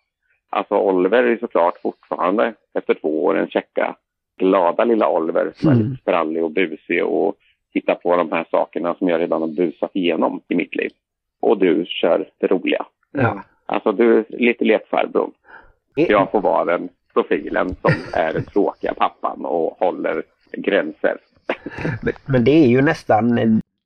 [0.50, 3.96] alltså Oliver är såklart fortfarande efter två år en checka
[4.38, 5.88] glada lilla Oliver som är Mm.
[5.88, 7.36] lite sprallig och busig och
[7.74, 10.92] hittar på de här sakerna som jag redan har busat igenom i mitt liv.
[11.42, 12.86] Och du kör det roliga.
[13.12, 13.44] Ja.
[13.66, 15.32] Alltså du är lite lekfarbror.
[15.98, 21.18] Eh, Jag får vara den profilen som är den tråkiga pappan och håller gränser.
[22.04, 23.38] Men- Men det är ju nästan,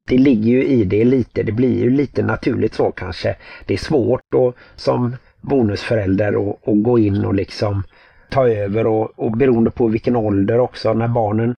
[0.08, 3.36] det ligger ju i det lite, det blir ju lite naturligt så kanske.
[3.66, 7.84] Det är svårt och som bonusförälder och gå in och liksom
[8.30, 11.56] ta över och, och beroende på vilken ålder också när barnen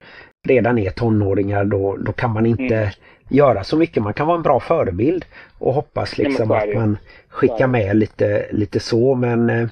[0.47, 3.37] redan är tonåringar då, då kan man inte Mm.
[3.37, 4.03] göra så mycket.
[4.03, 5.25] Man kan vara en bra förebild
[5.57, 6.97] och hoppas liksom att man
[7.29, 9.67] skickar med lite, lite så men eh,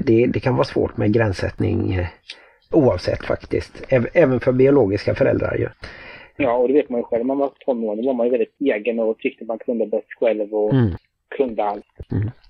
[0.00, 2.06] det, det kan vara svårt med gränssättning eh,
[2.70, 3.72] oavsett faktiskt.
[3.88, 5.68] Äv- Även för biologiska föräldrar ju.
[6.36, 7.26] Ja, och det vet man ju själv.
[7.26, 10.54] Man var tonåring då var man ju väldigt egen och tyckte man kunde bäst själv
[10.54, 10.90] och Mm.
[11.36, 11.86] kunde allt.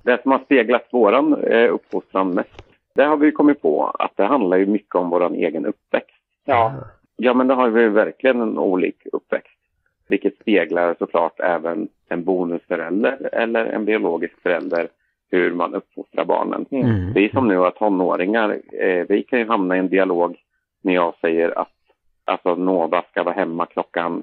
[0.05, 2.63] Det som har speglat våran eh, uppfostran mest,
[2.95, 6.17] det har vi kommit på att det handlar ju mycket om våran egen uppväxt.
[6.45, 6.75] Ja,
[7.17, 9.59] Ja, men det har vi verkligen en olik uppväxt.
[10.09, 14.89] Vilket speglar såklart även en bonusförälder eller en biologisk förälder
[15.31, 16.67] hur man uppfostrar barnen.
[16.71, 17.13] Mm.
[17.13, 20.37] Vi som nu har tonåringar, eh, vi kan ju hamna i en dialog
[20.83, 21.74] när jag säger att
[22.25, 24.23] alltså, Nova ska vara hemma klockan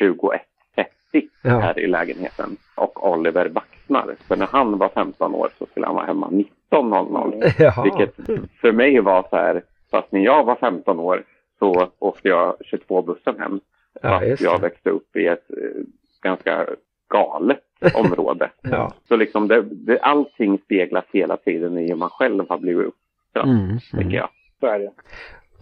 [0.00, 1.58] 21.30 Ja.
[1.58, 2.56] här i lägenheten.
[2.76, 4.14] Och Oliver baxnar.
[4.28, 6.28] För när han var 15 år så skulle han vara hemma
[6.70, 7.52] 19.00.
[7.58, 7.82] Jaha.
[7.82, 8.16] Vilket
[8.60, 11.22] för mig var så här, fast när jag var 15 år
[11.58, 13.60] så åkte jag 22-bussen hem.
[14.02, 15.82] Ja, Fast jag växte upp i ett eh,
[16.22, 16.66] ganska
[17.08, 17.60] galet
[17.94, 18.50] område.
[18.62, 18.92] Ja.
[19.08, 23.48] Så liksom det, det, allting speglas hela tiden i hur man själv har blivit uppfostrad,
[23.48, 24.10] Mm, tycker mm.
[24.14, 24.28] jag.
[24.60, 24.90] så är det.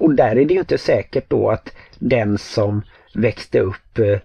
[0.02, 2.82] Och där är det ju inte säkert då att den som
[3.14, 4.18] växte upp eh,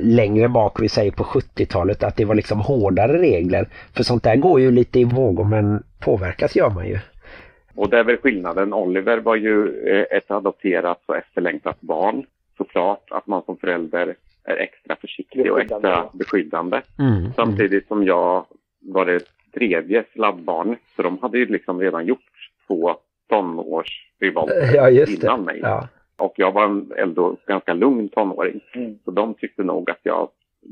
[0.00, 3.68] längre bak, vi säger på 70-talet, att det var liksom hårdare regler.
[3.96, 6.98] För sånt där går ju lite i vågor men påverkas gör man ju.
[7.74, 8.74] Och det är väl skillnaden.
[8.74, 12.26] Oliver var ju eh, ett adopterat och efterlängtat barn.
[12.56, 16.80] Såklart att man som förälder är extra försiktig och extra beskyddande.
[16.98, 17.32] Mm.
[17.36, 18.46] Samtidigt som jag
[18.80, 19.20] var det
[19.54, 20.78] tredje sladdbarnet.
[20.96, 22.96] Så de hade ju liksom redan gjort två
[23.28, 25.26] tonårsrevolter Ja, just det.
[25.26, 25.58] innan mig.
[25.62, 25.88] Ja.
[26.16, 28.60] Och jag var en ändå ganska lugn tonåring.
[28.74, 28.98] Mm.
[29.04, 30.28] Så de tyckte nog att jag,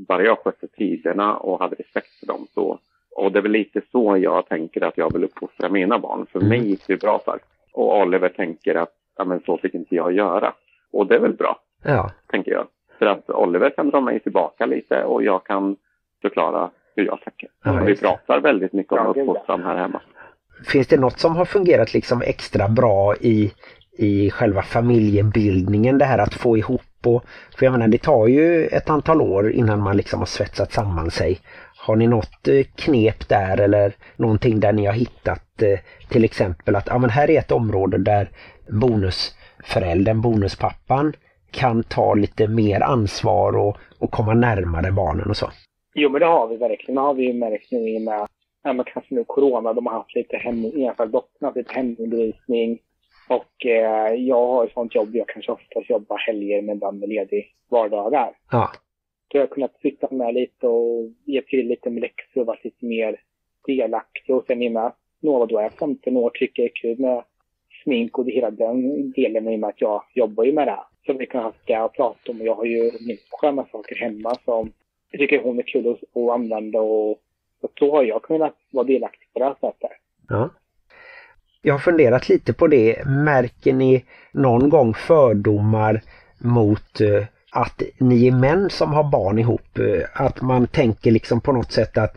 [0.09, 2.79] bara jag skötte tiderna och hade respekt för dem så.
[3.17, 6.27] Och det är väl lite så jag tänker att jag vill uppfostra mina barn.
[6.33, 6.49] För Mm.
[6.49, 7.45] mig gick det bra sagt.
[7.73, 10.53] Och Oliver tänker att ja, men så fick inte jag göra.
[10.93, 12.11] Och det är väl bra, ja.
[12.31, 12.67] tänker jag.
[12.99, 15.77] För att Oliver kan dra mig tillbaka lite och jag kan
[16.23, 17.49] förklara hur jag tänker.
[17.65, 19.23] Ja, vi pratar väldigt mycket om Ja, ja.
[19.23, 20.01] uppfostran här hemma.
[20.67, 23.53] Finns det något som har fungerat liksom extra bra i,
[23.99, 25.99] i själva familjebildningen?
[25.99, 27.25] Det här att få ihop och...
[27.59, 31.11] För jag menar det tar ju ett antal år innan man liksom har svetsat samman
[31.11, 31.41] sig.
[31.77, 36.77] Har ni något eh, knep där eller någonting där ni har hittat eh, till exempel
[36.77, 38.31] att ja, men här är ett område där
[38.69, 41.13] bonusföräldern, bonuspappan
[41.51, 45.51] kan ta lite mer ansvar och, och komma närmare barnen och så.
[45.95, 46.95] Jo, men det har vi verkligen.
[46.95, 48.31] Det har vi ju märkt nu i och med att
[48.63, 49.73] ja, men kanske nu corona.
[49.73, 52.79] De har haft lite hem, i alla fall dottern har lite hemundervisning.
[53.29, 55.17] Och eh, jag har ett sånt jobb.
[55.17, 58.37] Jag kanske oftast jobbar helger men ibland med ledig vardagar.
[58.51, 58.71] Ja,
[59.31, 62.65] Så jag har kunnat sitta med lite och ge till lite med läxor och varit
[62.65, 63.21] lite mer
[63.67, 64.35] delaktig.
[64.35, 66.99] Och sen i och med att Nova då är 15 år tycker jag är kul
[66.99, 67.25] med
[67.85, 70.81] smink och hela den delen i och med att jag jobbar ju med det.
[71.07, 73.97] Så vi kan ha det att prata om och jag har ju min sköna saker
[73.97, 74.73] hemma som
[75.11, 77.19] jag tycker hon är kul att, att använda och,
[77.65, 79.91] och så har jag kunnat vara delaktig på det här sättet.
[80.29, 80.51] Ja.
[81.63, 83.07] Jag har funderat lite på det.
[83.07, 86.01] Märker ni någon gång fördomar
[86.39, 89.79] mot eh, att ni är män som har barn ihop?
[89.79, 92.17] Eh, att man tänker liksom på något sätt att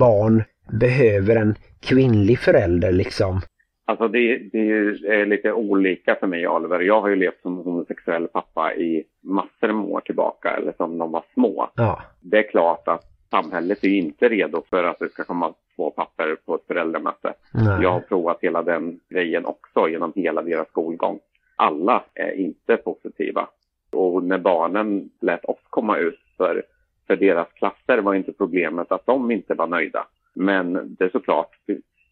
[0.00, 0.42] barn
[0.80, 3.40] behöver en kvinnlig förälder liksom.
[3.84, 4.70] Alltså det, det
[5.06, 6.80] är lite olika för mig och Oliver.
[6.80, 11.12] Jag har ju levt som homosexuell pappa i massor med år tillbaka, eller som de
[11.12, 11.70] var små.
[11.74, 15.54] Ja, Det är klart att samhället är ju inte redo för att det ska komma
[15.76, 17.34] två papper på ett föräldramöte.
[17.54, 17.82] nej.
[17.82, 21.20] Jag har provat hela den grejen också genom hela deras skolgång.
[21.56, 23.48] Alla är inte positiva.
[23.92, 26.62] Och när barnen lät oss komma ut för,
[27.06, 30.06] för deras klasser var inte problemet att de inte var nöjda.
[30.34, 31.56] Men det är såklart,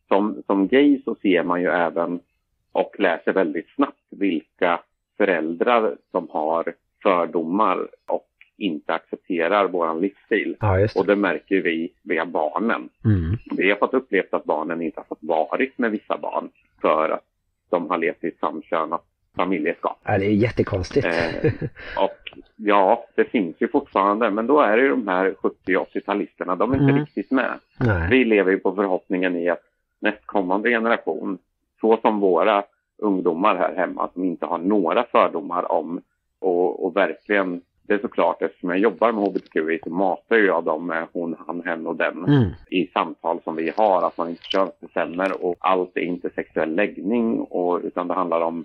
[0.09, 2.21] som, som gay så ser man ju även
[2.73, 4.81] och läser väldigt snabbt vilka
[5.17, 8.30] föräldrar som har fördomar och
[8.61, 10.57] inte accepterar våran livsstil.
[10.61, 11.12] Ja, just Och det.
[11.12, 12.88] det märker vi via barnen.
[13.05, 13.37] Mm.
[13.57, 17.25] Vi har fått upplevt att barnen inte har fått varit med vissa barn för att
[17.70, 19.05] de har levt i ett samkönat
[19.37, 19.99] familjeskap.
[20.05, 21.07] Ja, det är jättekonstigt.
[21.07, 21.53] Eh,
[22.05, 25.88] och ja, det finns ju fortfarande, men då är det ju de här 70 och
[25.94, 27.01] 80-talisterna, de är inte Mm.
[27.01, 27.59] riktigt med.
[27.81, 28.09] nej.
[28.11, 29.62] Vi lever ju på förhoppningen i att
[30.01, 31.38] nästkommande generation,
[31.81, 32.64] så som våra
[32.99, 36.01] ungdomar här hemma som inte har några fördomar om
[36.38, 40.87] och, och verkligen, det är såklart eftersom jag jobbar med hbtqi så matar jag dem
[40.87, 42.50] med hon, han, hen och den Mm.
[42.70, 47.40] i samtal som vi har, att man inte könsbestämmer och allt är inte sexuell läggning
[47.40, 48.64] och, utan det handlar om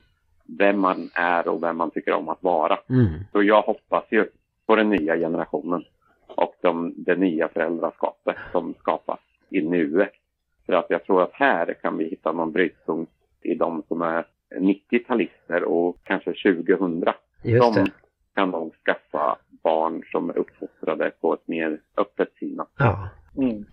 [0.58, 2.78] vem man är och vem man tycker om att vara.
[2.90, 3.08] Mm.
[3.32, 4.26] Så jag hoppas ju
[4.66, 5.84] på den nya generationen
[6.28, 10.14] och de, det nya föräldraskapet som skapas i nuet.
[10.66, 13.12] För att jag tror att här kan vi hitta någon brytpunkt
[13.42, 14.26] i de som är
[14.60, 17.04] 90-talister och kanske 2000.
[17.44, 17.92] Just de det.
[18.36, 22.66] Kan nog skaffa barn som är uppfostrade på ett mer öppet sinne.
[22.78, 23.10] Ja.
[23.38, 23.66] Mm.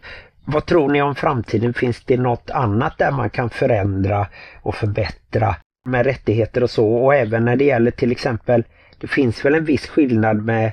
[0.46, 1.74] Vad tror ni om framtiden?
[1.74, 4.26] Finns det något annat där man kan förändra
[4.62, 6.94] och förbättra med rättigheter och så?
[6.94, 8.64] Och även när det gäller till exempel,
[9.00, 10.72] det finns väl en viss skillnad med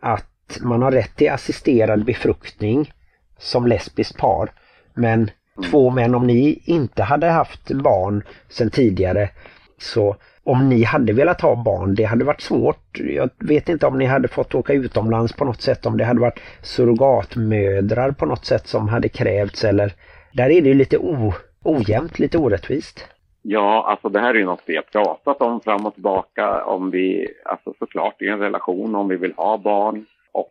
[0.00, 2.92] att man har rätt till assisterad befruktning
[3.38, 4.50] som lesbiskt par.
[4.94, 5.30] Men
[5.70, 9.30] två män, om ni inte hade haft barn sedan tidigare
[9.78, 12.98] så om ni hade velat ha barn, det hade varit svårt.
[12.98, 16.20] Jag vet inte om ni hade fått åka utomlands på något sätt, om det hade
[16.20, 19.92] varit surrogatmödrar på något sätt som hade krävts eller
[20.32, 23.08] där är det lite o, ojämnt, lite orättvist.
[23.42, 26.64] Ja, alltså det här är ju något vi har pratat om fram och tillbaka.
[26.64, 30.50] Om vi, alltså såklart i en relation, om vi vill ha barn och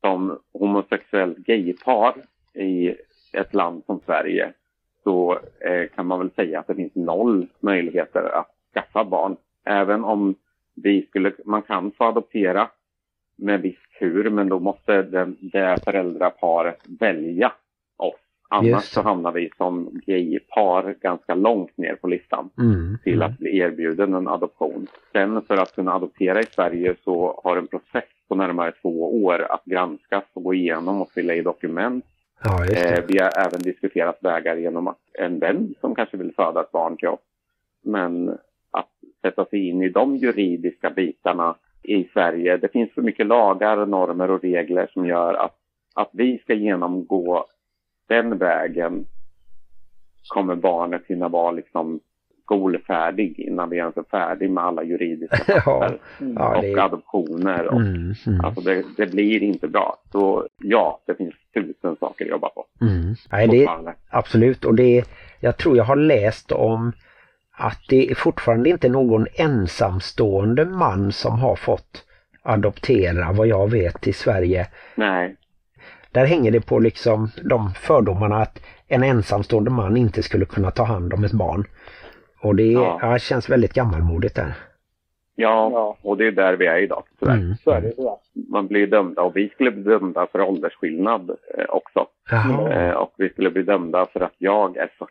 [0.00, 2.14] som homosexuellt gaypar
[2.54, 2.94] i
[3.32, 4.52] ett land som Sverige
[5.04, 9.36] så eh, kan man väl säga att det finns noll möjligheter att skaffa barn.
[9.66, 10.34] Även om
[10.74, 12.68] vi skulle, man kan få adoptera
[13.36, 17.52] med viss tur, men då måste det, det föräldraparet välja
[17.96, 18.14] oss.
[18.50, 22.98] Annars Just så hamnar vi som gaypar ganska långt ner på listan Mm.
[23.04, 24.86] till att bli erbjuden en adoption.
[25.12, 29.46] Sen för att kunna adoptera i Sverige så har en process på närmare två år
[29.52, 32.04] att granskas och gå igenom och fylla i dokument.
[32.44, 36.60] Ja, Eh, vi har även diskuterat vägar genom att en vän som kanske vill föda
[36.60, 37.20] ett barn till oss.
[37.84, 38.38] Men
[39.22, 44.30] sätta sig in i de juridiska bitarna i Sverige, det finns för mycket lagar, normer
[44.30, 45.56] och regler som gör att,
[45.94, 47.44] att vi ska genomgå
[48.08, 49.04] den vägen
[50.28, 52.00] kommer barnet hinna vara liksom
[52.42, 55.98] skolfärdig innan vi ens är färdig med alla juridiska papper
[56.36, 57.66] ja, och det, adoptioner.
[57.66, 59.96] Och, mm, mm, Alltså det, det blir inte bra.
[60.12, 62.64] Så ja, det finns tusen saker att jobba på.
[62.80, 63.14] mm.
[63.32, 63.94] Nej, det.
[64.10, 65.04] Absolut och det
[65.40, 66.92] jag tror jag har läst om
[67.58, 72.04] att det är fortfarande inte någon ensamstående man som har fått
[72.42, 74.66] adoptera vad jag vet i Sverige.
[74.94, 75.36] Nej,
[76.12, 80.84] Där hänger det på liksom de fördomarna att en ensamstående man inte skulle kunna ta
[80.84, 81.64] hand om ett barn.
[82.40, 82.98] Och det Ja.
[83.02, 83.18] ja.
[83.18, 84.54] känns väldigt gammalmodigt där.
[85.34, 87.02] ja, och det är där vi är idag.
[87.22, 87.54] Mm.
[87.64, 87.92] Så är det.
[88.50, 92.06] Man blir dömda och vi skulle bli dömda för åldersskillnad eh, också.
[92.30, 92.72] Jaha.
[92.72, 95.10] Eh, och vi skulle bli dömda för att jag är 40.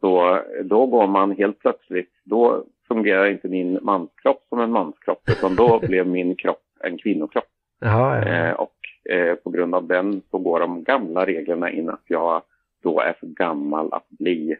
[0.00, 5.56] Så då går man helt plötsligt, då fungerar inte min manskropp som en manskropp utan
[5.56, 7.48] då blev min kropp en kvinnokropp.
[7.80, 8.28] Jaha, ja.
[8.28, 8.76] Eh, och
[9.12, 12.42] eh, på grund av den så går de gamla reglerna in att jag
[12.82, 14.56] då är för gammal att bli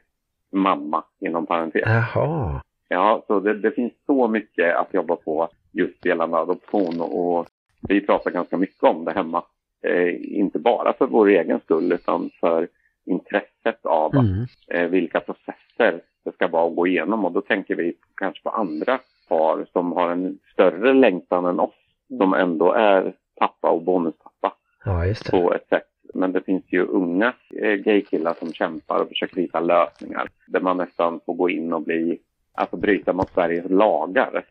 [0.53, 1.83] mamma inom parentes.
[1.87, 2.61] Jaha.
[2.88, 7.46] Ja, så det, det finns så mycket att jobba på just gällande adoption och
[7.88, 9.42] vi pratar ganska mycket om det hemma.
[9.83, 12.68] Eh, inte bara för vår egen skull utan för
[13.09, 14.47] intresset av Mm.
[14.68, 18.51] eh, vilka processer det ska vara att gå igenom och då tänker vi kanske på
[18.51, 21.75] andra par som har en större längtan än oss
[22.18, 24.53] som ändå är pappa och bonuspappa
[24.85, 25.85] Ja, på ett sätt.
[26.14, 30.77] Men det finns ju unga eh, gaykillar som kämpar och försöker hitta lösningar där man
[30.77, 32.18] nästan får gå in och bli,
[32.53, 34.44] alltså bryta mot Sveriges lagar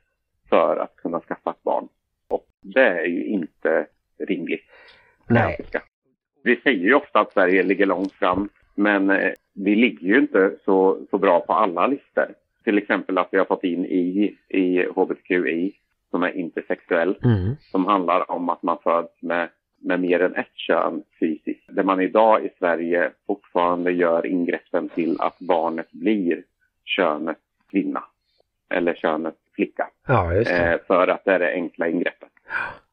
[0.49, 1.87] för att kunna skaffa ett barn.
[2.27, 3.87] Och det är ju inte
[4.19, 4.65] rimligt.
[5.27, 5.57] Nej.
[6.47, 10.51] Vi säger ju ofta att Sverige ligger långt fram, men eh, vi ligger ju inte
[10.65, 12.25] så, så bra på alla listor.
[12.63, 15.73] Till exempel att vi har fått in I i HBTQI
[16.11, 17.55] som är intersexuell Mm.
[17.71, 19.49] som handlar om att man föds med,
[19.81, 21.63] med mer än ett kön fysiskt.
[21.69, 26.43] Där man idag i Sverige fortfarande gör ingreppen till att barnet blir
[26.85, 27.37] könet
[27.71, 28.03] kvinna
[28.69, 29.87] eller könet flicka.
[30.07, 30.33] Ja.
[30.33, 32.29] Eh, för att det är det enkla ingreppet.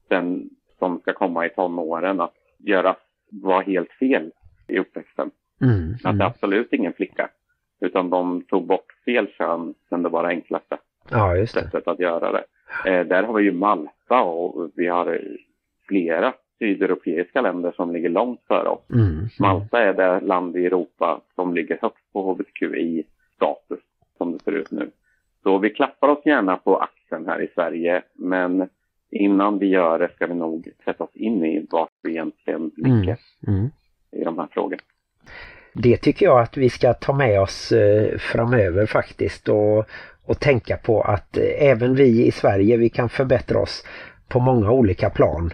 [0.08, 2.96] Sen som ska komma i tonåren att göra
[3.42, 4.30] var helt fel
[4.68, 5.30] i uppväxten.
[5.62, 5.92] Mm.
[5.94, 6.26] Att det är Mm.
[6.26, 7.28] absolut ingen flicka.
[7.80, 10.78] Utan de tog bort fel kön sen det var det enklaste
[11.10, 11.60] Ja, just det.
[11.60, 12.44] sättet att göra det.
[12.90, 15.20] Eh, där har vi ju Malta och vi har
[15.88, 18.90] flera sydeuropeiska länder som ligger långt före oss.
[18.90, 19.06] Mm.
[19.06, 19.28] Mm.
[19.40, 23.80] Malta är det land i Europa som ligger högst på hbtqi-status
[24.18, 24.90] som det ser ut nu.
[25.42, 28.68] Så vi klappar oss gärna på axeln här i Sverige men
[29.10, 33.18] innan vi gör det ska vi nog sätta oss in i vart vi egentligen ligger
[33.46, 33.70] Mm.
[34.12, 34.82] i de här frågorna.
[35.74, 39.84] Det tycker jag att vi ska ta med oss eh, framöver faktiskt och,
[40.26, 43.84] och tänka på att eh, även vi i Sverige vi kan förbättra oss
[44.28, 45.50] på många olika plan.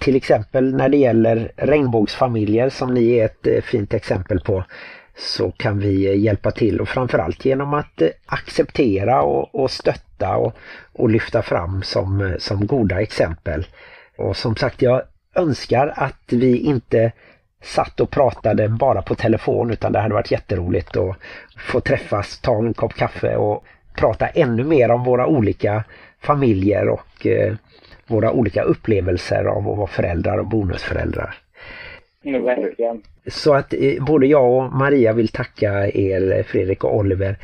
[0.00, 4.64] Till exempel när det gäller regnbågsfamiljer som ni är ett eh, fint exempel på
[5.16, 10.56] så kan vi hjälpa till och framförallt genom att eh, acceptera och, och stötta och,
[10.92, 13.66] och lyfta fram som, eh, som goda exempel.
[14.16, 15.02] Och som sagt jag
[15.34, 17.12] önskar att vi inte
[17.62, 21.16] satt och pratade bara på telefon utan det hade varit jätteroligt att
[21.56, 25.84] få träffas, ta en kopp kaffe och prata ännu mer om våra olika
[26.20, 27.54] familjer och eh,
[28.06, 31.41] våra olika upplevelser av att vara föräldrar och bonusföräldrar.
[32.24, 33.02] Mm, verkligen.
[33.26, 37.36] Så att eh, både jag och Maria vill tacka er Fredrik och Oliver.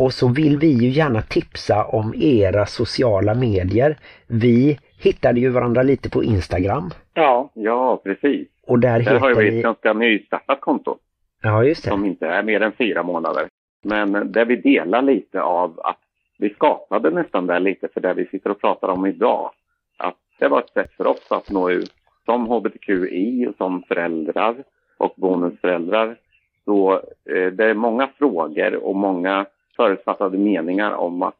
[0.00, 3.96] Och så vill vi ju gärna tipsa om era sociala medier.
[4.26, 6.90] Vi hittade ju varandra lite på Instagram.
[7.14, 8.48] Ja, Ja, precis.
[8.66, 9.56] Och där, Där har heter vi vi...
[9.56, 10.96] ett ganska nystartat konto
[11.42, 11.90] Ja, just det.
[11.90, 13.48] som inte är mer än fyra månader.
[13.84, 15.98] Men där vi delar lite av att
[16.38, 19.50] vi skapade nästan där lite för det vi sitter och pratar om idag.
[19.96, 21.92] Att det var ett sätt för oss att nå ut
[22.26, 24.54] som hbtqi och som föräldrar
[24.98, 26.16] och bonusföräldrar.
[26.64, 26.92] Så
[27.30, 29.46] eh, det är många frågor och många
[29.76, 31.34] förutfattade meningar om att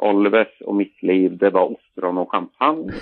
[0.00, 2.92] Olivers och mitt liv, det var ostron och champagne,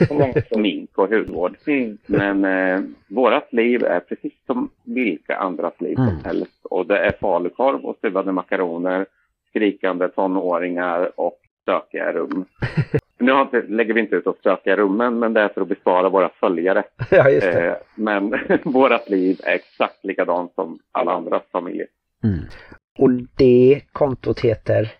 [0.52, 1.56] smink och hudvård.
[1.66, 1.98] mm.
[2.06, 6.10] Men eh, vårat liv är precis som vilka andras liv Mm.
[6.10, 6.66] som helst.
[6.70, 9.06] Och det är falukorv och stuvade makaroner,
[9.50, 12.44] skrikande tonåringar och stökiga rum.
[13.18, 15.68] Nu har inte, lägger vi inte ut oss stökiga rummen, men det är för att
[15.68, 16.84] bespara våra följare.
[17.10, 17.66] Ja, just det.
[17.66, 21.86] Eh, men vårat liv är exakt likadant som alla andras familjer.
[22.24, 22.38] Mm.
[22.98, 24.92] Och det kontot heter,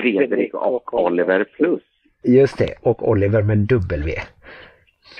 [0.00, 1.82] Fredrik och Oliver plus.
[2.24, 4.12] just det, och Oliver med W.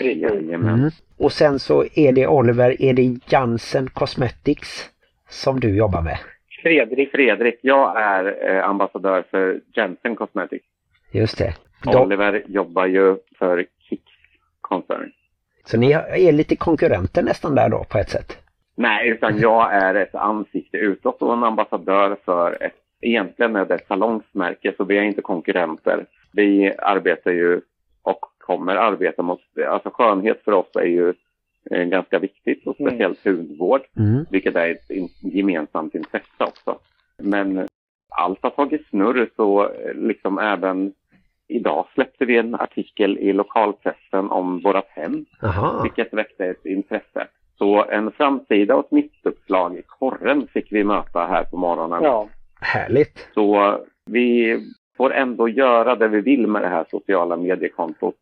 [0.00, 0.78] Jajamän.
[0.78, 0.90] Mm.
[1.18, 4.90] Och sen så är det Oliver, är det Jansen Cosmetics
[5.28, 6.18] som du jobbar med?
[6.62, 7.10] Fredrik.
[7.10, 10.64] Fredrik, jag är eh, ambassadör för Jensen Cosmetics.
[11.12, 11.54] Just det.
[11.86, 14.12] Oliver jobbar ju för Kicks
[14.60, 15.12] koncern.
[15.64, 18.38] så ni är lite konkurrenter nästan där då på ett sätt?
[18.76, 23.74] Nej, utan jag är ett ansikte utåt och en ambassadör för ett, egentligen är det
[23.74, 26.06] ett salongsmärke så vi är inte konkurrenter.
[26.32, 27.60] Vi arbetar ju
[28.02, 31.14] och kommer arbeta mot, alltså skönhet för oss är ju
[31.70, 32.90] eh, ganska viktigt och Mm.
[32.90, 34.24] speciellt hudvård, Mm.
[34.30, 36.78] vilket är ett in, gemensamt intresse också.
[37.18, 37.68] Men
[38.08, 40.92] allt har tagit snurr så eh, liksom även
[41.50, 45.82] idag släppte vi en artikel i lokalpressen om vårat hem Aha.
[45.82, 47.26] vilket väckte ett intresse.
[47.58, 52.02] Så en framsida och ett mittuppslag i korren fick vi möta här på morgonen.
[52.02, 52.28] Ja.
[52.60, 53.28] Härligt.
[53.34, 54.58] Så vi
[54.96, 58.14] får ändå göra det vi vill med det här sociala mediekontot.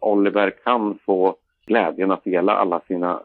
[0.00, 3.20] Oliver kan få glädjen att dela alla sina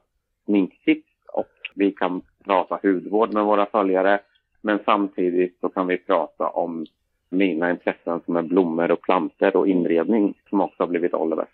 [0.46, 4.20] sminktips och vi kan prata hudvård med våra följare.
[4.62, 6.86] Men samtidigt så kan vi prata om
[7.32, 11.48] mina intressen som är blommor och planter och inredning som också har blivit Olivers.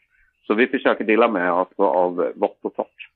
[0.48, 3.10] Så vi försöker dela med oss av vått och torrt.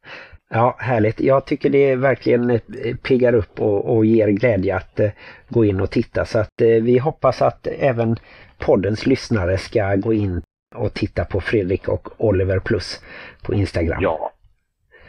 [0.49, 1.19] Ja, härligt.
[1.19, 2.59] Jag tycker det verkligen eh,
[3.03, 5.09] piggar upp och, och ger glädje att eh,
[5.49, 6.25] gå in och titta.
[6.25, 8.15] Så att eh, vi hoppas att även
[8.57, 10.41] poddens lyssnare ska gå in
[10.75, 13.01] och titta på Fredrik och Oliver Plus
[13.43, 13.99] på Instagram.
[14.01, 14.31] Ja.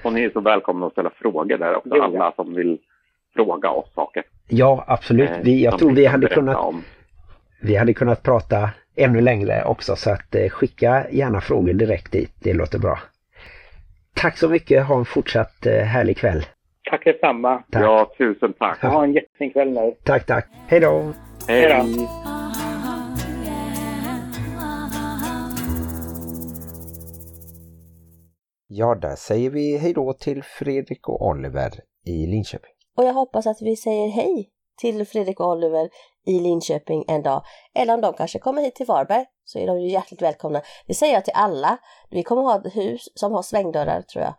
[0.05, 2.79] Och ni är så välkomna att ställa frågor där också, alla som vill
[3.35, 4.23] fråga oss saker.
[4.49, 5.31] Ja, absolut.
[5.31, 6.83] eh, Vi, jag tror vi hade, kunnat, Om.
[7.63, 12.33] Vi hade kunnat prata ännu längre också så att eh, skicka gärna frågor direkt dit.
[12.43, 12.99] Det låter bra.
[14.15, 14.87] Tack så mycket.
[14.87, 16.47] Ha en fortsatt eh, härlig kväll.
[16.91, 17.63] Tack detsamma.
[17.71, 17.83] Tack.
[17.83, 18.83] Ja, tusen tack.
[18.83, 19.95] Ha en jättefin kväll nu.
[20.05, 20.49] Tack, tack.
[20.67, 21.13] Hej då!
[21.49, 21.69] Hej.
[21.69, 22.09] då.
[28.69, 31.71] Ja, där säger vi hej då till Fredrik och Oliver
[32.07, 32.73] i Linköping.
[32.97, 34.49] Och jag hoppas att vi säger hej
[34.83, 35.89] till Fredrik och Oliver
[36.27, 37.43] i Linköping en dag.
[37.75, 40.63] Eller om de kanske kommer hit till Varberg så är de ju hjärtligt välkomna.
[40.87, 41.79] Det säger jag till alla.
[42.11, 44.35] Vi kommer ha ett hus som har svängdörrar tror jag.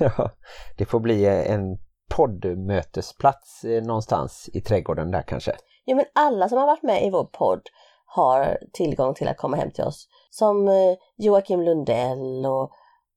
[0.16, 0.30] Ja,
[0.78, 1.78] det får bli en
[2.16, 5.52] poddmötesplats eh, någonstans i trädgården där kanske.
[5.84, 7.62] Ja men alla som har varit med i vår podd
[8.06, 10.08] har tillgång till att komma hem till oss.
[10.30, 12.70] Som eh, Joakim Lundell och,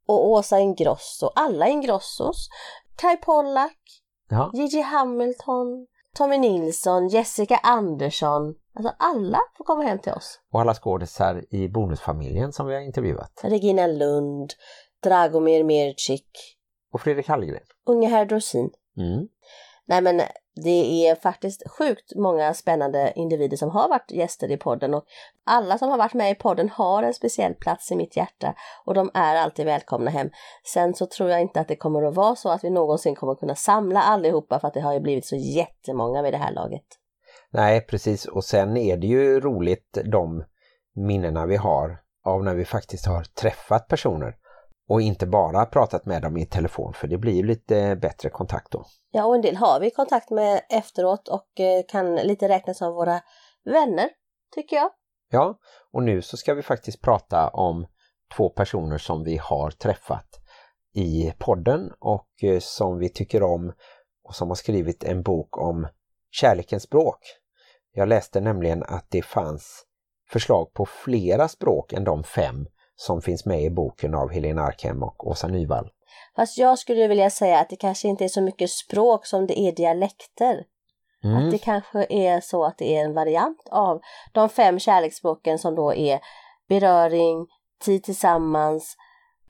[0.07, 2.49] och Åsa Ingrosso, alla Ingrossos.
[2.95, 3.77] Kai Pollak,
[4.29, 5.87] Ja, Gigi Hamilton,
[6.17, 8.55] Tommy Nilsson, Jessica Andersson.
[8.75, 10.39] Alltså alla får komma hem till oss.
[10.51, 13.41] och alla skådisar i bonusfamiljen som vi har intervjuat.
[13.43, 14.53] Regina Lund,
[15.03, 16.29] Dragomir Mircik,
[16.93, 17.63] Och Fredrik Hallgren.
[17.85, 18.69] Unge herr Dorsin.
[18.97, 19.27] Mm.
[19.85, 20.21] Nej men
[20.63, 25.03] det är faktiskt sjukt många spännande individer som har varit gäster i podden och
[25.45, 28.55] alla som har varit med i podden har en speciell plats i mitt hjärta
[28.85, 30.29] och de är alltid välkomna hem.
[30.73, 33.35] Sen så tror jag inte att det kommer att vara så att vi någonsin kommer
[33.35, 36.85] kunna samla allihopa för att det har ju blivit så jättemånga vid det här laget.
[37.51, 38.25] Nej, precis.
[38.25, 40.43] Och sen är det ju roligt de
[40.95, 44.35] minnena vi har av när vi faktiskt har träffat personer
[44.87, 48.85] och inte bara pratat med dem i telefon för det blir lite bättre kontakt då.
[49.11, 52.93] Ja, och en del har vi kontakt med efteråt och eh, kan lite räknas som
[52.93, 53.21] våra
[53.65, 54.09] vänner,
[54.55, 54.89] tycker jag.
[55.31, 55.57] Ja,
[55.93, 57.87] och nu så ska vi faktiskt prata om
[58.35, 60.39] två personer som vi har träffat
[60.93, 63.73] i podden och eh, som vi tycker om
[64.23, 65.87] och som har skrivit en bok om
[66.31, 67.19] kärlekens språk.
[67.93, 69.83] Jag läste nämligen att det fanns
[70.29, 72.67] förslag på flera språk än de fem
[72.97, 75.89] som finns med i boken av Helena Arkhem och Åsa Nyvall.
[76.35, 79.59] Fast jag skulle vilja säga att det kanske inte är så mycket språk som det
[79.59, 80.63] är dialekter.
[81.23, 81.37] Mm.
[81.37, 84.01] Att det kanske är så att det är en variant av
[84.33, 86.19] de fem kärleksspråken som då är
[86.69, 87.47] beröring,
[87.85, 88.97] tid tillsammans,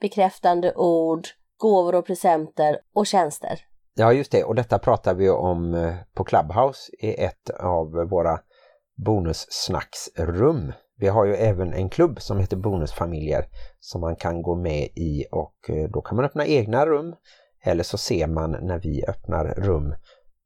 [0.00, 3.60] bekräftande ord, gåvor och presenter och tjänster.
[3.94, 8.40] Ja just det, och detta pratar vi om eh, på Clubhouse i ett av våra
[9.04, 10.72] bonussnacksrum.
[10.98, 13.44] Vi har ju även en klubb som heter Bonusfamiljer
[13.80, 17.14] som man kan gå med i och eh, då kan man öppna egna rum
[17.62, 19.94] eller så ser man när vi öppnar rum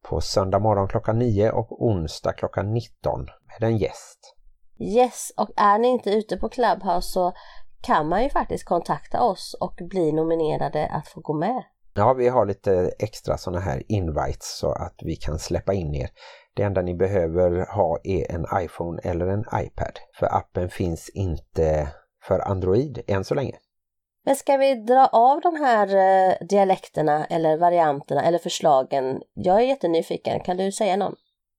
[0.03, 4.34] på söndag morgon klockan 9 och onsdag klockan 19 med en gäst.
[4.78, 7.32] Yes, och är ni inte ute på Clubhouse så
[7.80, 11.62] kan man ju faktiskt kontakta oss och bli nominerade att få gå med.
[11.94, 16.11] Ja, vi har lite extra sådana här invites så att vi kan släppa in er.
[16.55, 19.98] Det enda ni behöver ha är en iPhone eller en iPad.
[20.18, 21.88] För appen finns inte
[22.24, 23.57] för Android än så länge.
[24.24, 29.22] Men ska vi dra av de här eh, dialekterna eller varianterna eller förslagen?
[29.34, 31.14] Jag är jättenyfiken, kan du säga någon?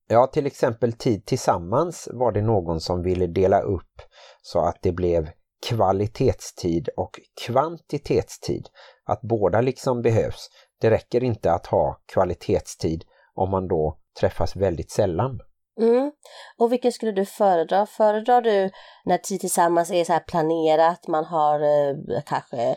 [0.08, 4.02] Ja, till exempel tid tillsammans var det någon som ville dela upp
[4.42, 5.28] så att det blev
[5.68, 8.68] kvalitetstid och kvantitetstid.
[9.04, 10.48] Att båda liksom behövs.
[10.80, 15.40] Det räcker inte att ha kvalitetstid om man då träffas väldigt sällan.
[15.80, 16.12] Mm.
[16.58, 17.86] Och vilken skulle du föredra?
[17.86, 18.70] Föredrar du
[19.04, 22.76] när tid tillsammans är så här planerat, man har eh, kanske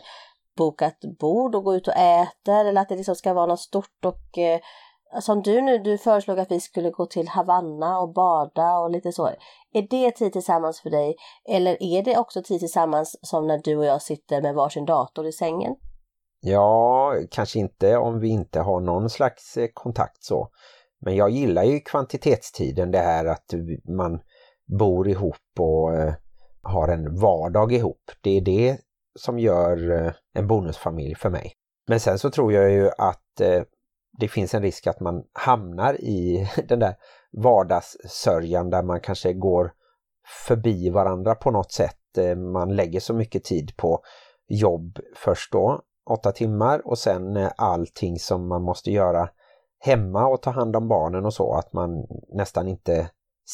[0.56, 4.04] bokat bord och gå ut och äter eller att det liksom ska vara något stort
[4.04, 4.60] och eh,
[5.20, 9.12] som du nu, du föreslog att vi skulle gå till Havanna och bada och lite
[9.12, 9.26] så.
[9.72, 11.16] Är det tid tillsammans för dig
[11.48, 15.26] eller är det också tid tillsammans som när du och jag sitter med varsin dator
[15.26, 15.74] i sängen?
[16.40, 20.48] Ja, kanske inte om vi inte har någon slags eh, kontakt så.
[21.00, 23.54] Men jag gillar ju kvantitetstiden, det här att
[23.96, 24.20] man
[24.78, 26.14] bor ihop och eh,
[26.62, 28.10] har en vardag ihop.
[28.20, 28.78] Det är det
[29.18, 31.52] som gör eh, en bonusfamilj för mig.
[31.88, 33.62] Men sen så tror jag ju att eh,
[34.18, 36.94] det finns en risk att man hamnar i den där
[37.32, 39.72] vardagssörjan där man kanske går
[40.46, 41.94] förbi varandra på något sätt.
[42.52, 44.02] Man lägger så mycket tid på
[44.48, 45.80] jobb först då,
[46.10, 49.28] åtta timmar och sen allting som man måste göra
[49.80, 53.10] hemma och ta hand om barnen och så att man nästan inte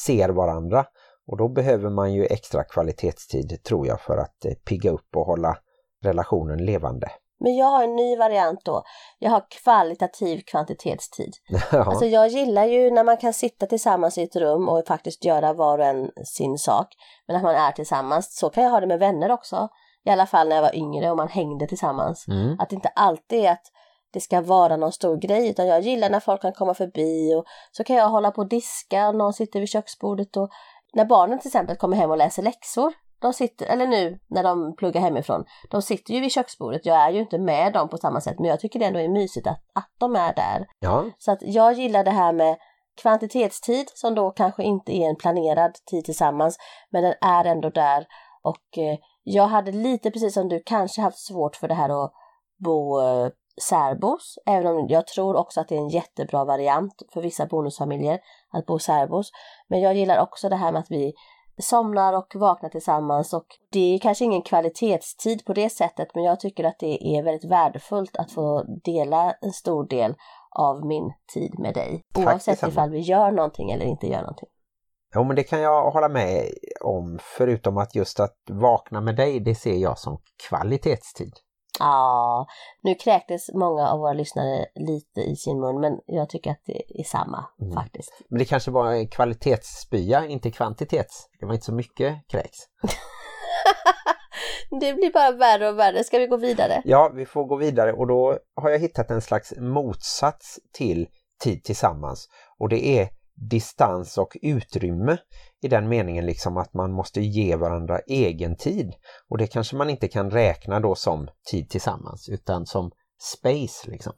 [0.07, 0.87] ser varandra.
[1.27, 5.27] Och då behöver man ju extra kvalitetstid tror jag för att eh, pigga upp och
[5.27, 5.59] hålla
[6.03, 7.09] relationen levande.
[7.41, 8.83] Men jag har en ny variant då.
[9.19, 11.33] Jag har kvalitativ kvantitetstid.
[11.73, 11.85] Ja.
[11.85, 15.53] Alltså jag gillar ju när man kan sitta tillsammans i ett rum och faktiskt göra
[15.53, 16.87] var och en sin sak.
[17.27, 19.69] Men när man är tillsammans, så kan jag ha det med vänner också.
[20.05, 22.29] I alla fall när jag var yngre och man hängde tillsammans.
[22.29, 22.57] Mm.
[22.61, 23.67] Att det inte alltid är att
[24.15, 27.45] det ska vara någon stor grej utan jag gillar när folk kan komma förbi och
[27.73, 30.49] så kan jag hålla på och diska och någon sitter vid köksbordet och
[30.93, 32.93] när barnen till exempel kommer hem och läser läxor
[33.25, 36.87] de sitter, eller nu när de pluggar hemifrån, de sitter ju vid köksbordet.
[36.87, 39.09] Jag är ju inte med dem på samma sätt men jag tycker det ändå är
[39.09, 40.67] mysigt att, att de är där.
[40.81, 42.57] Ja, Så att jag gillar det här med
[43.03, 46.57] kvantitetstid som då kanske inte är en planerad tid tillsammans
[46.91, 48.07] men den är ändå där
[48.43, 52.13] och eh, jag hade lite precis som du kanske haft svårt för det här att
[52.65, 53.29] bo eh,
[53.63, 58.19] särbos även om jag tror också att det är en jättebra variant för vissa bonusfamiljer
[58.51, 59.31] att bo särbos.
[59.69, 61.13] Men jag gillar också det här med att vi
[61.59, 66.41] somnar och vaknar tillsammans och det är kanske ingen kvalitetstid på det sättet men jag
[66.41, 70.15] tycker att det är väldigt värdefullt att få dela en stor del
[70.51, 72.03] av min tid med dig.
[72.15, 72.71] Tack Oavsett detsamma.
[72.71, 74.49] ifall vi gör någonting eller inte gör någonting.
[75.15, 76.45] Jo men det kan jag hålla med
[76.81, 81.33] om förutom att just att vakna med dig det ser jag som kvalitetstid.
[81.79, 82.47] Ja,
[82.83, 87.01] nu kräktes många av våra lyssnare lite i sin mun men jag tycker att det
[87.01, 87.75] är samma Mm.
[87.75, 88.13] faktiskt.
[88.29, 91.29] Men det kanske var en kvalitetsspya, inte kvantitets.
[91.41, 92.59] Det var inte så mycket kräks.
[94.81, 96.05] det blir bara värre och värre.
[96.05, 96.83] Ska vi gå vidare?
[96.85, 101.07] Ja, vi får gå vidare och då har jag hittat en slags motsats till
[101.45, 105.19] tid tillsammans och det är distans och utrymme
[105.63, 108.95] i den meningen liksom att man måste ge varandra egen tid
[109.31, 112.91] och det kanske man inte kan räkna då som tid tillsammans utan som
[113.33, 114.13] space liksom.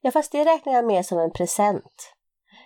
[0.00, 2.12] Ja, fast det räknar jag mer som en present.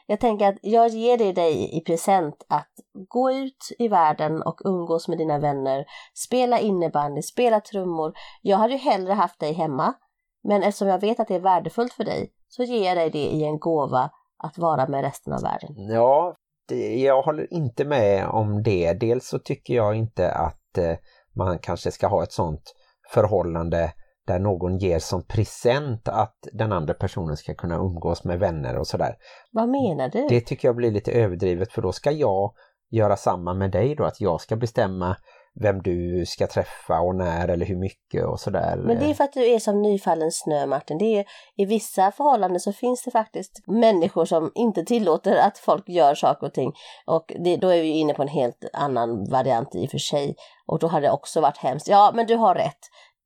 [0.07, 2.71] Jag tänker att jag ger det dig i present att
[3.09, 5.85] gå ut i världen och umgås med dina vänner,
[6.15, 8.13] spela innebandy, spela trummor.
[8.43, 9.95] Jag hade ju hellre haft dig hemma,
[10.43, 13.27] men eftersom jag vet att det är värdefullt för dig så ger jag dig det
[13.27, 14.11] i en gåva
[14.43, 15.75] att vara med resten av världen.
[15.77, 16.37] Ja,
[16.69, 18.93] det, jag håller inte med om det.
[18.93, 20.97] Dels så tycker jag inte att eh,
[21.37, 22.75] man kanske ska ha ett sånt
[23.15, 23.93] förhållande
[24.27, 28.87] där någon ger som present att den andra personen ska kunna umgås med vänner och
[28.87, 29.17] sådär.
[29.53, 30.27] Vad menar du?
[30.29, 32.53] Det tycker jag blir lite överdrivet för då ska jag
[32.91, 35.17] göra samma med dig då, att jag ska bestämma
[35.61, 38.77] vem du ska träffa och när eller hur mycket och sådär.
[38.77, 40.99] Men det är för att du är som nyfallen snö Martin.
[40.99, 41.25] Det är,
[41.57, 46.47] I vissa förhållanden så finns det faktiskt människor som inte tillåter att folk gör saker
[46.47, 46.73] och ting.
[47.07, 50.35] Och det, då är vi inne på en helt annan variant i och för sig.
[50.67, 51.89] Och då har det också varit hemskt.
[51.89, 52.81] Ja, men du har rätt.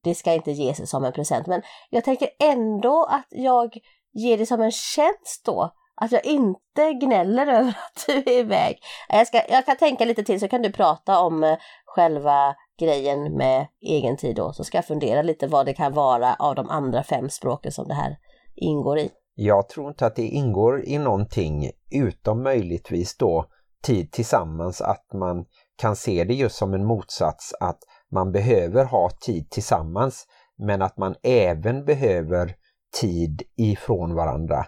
[0.05, 1.47] Det ska inte ges som en present.
[1.47, 3.79] Men jag tänker ändå att jag
[4.13, 5.71] ger det som en tjänst då.
[5.97, 8.79] Att jag inte gnäller över att du är iväg.
[9.09, 11.59] Jag, ska, jag kan tänka lite till så kan du prata om eh,
[11.95, 14.53] själva grejen med egen tid då.
[14.53, 17.89] Så ska jag fundera lite vad det kan vara av de andra fem språken som
[17.89, 18.17] det här
[18.55, 19.11] ingår i.
[19.35, 23.47] Jag tror inte att det ingår i någonting utom möjligtvis då
[23.83, 25.45] tid tillsammans att man
[25.77, 27.79] kan se det just som en motsats att
[28.13, 30.27] man behöver ha tid tillsammans
[30.59, 32.55] men att man även behöver
[33.01, 34.67] tid ifrån varandra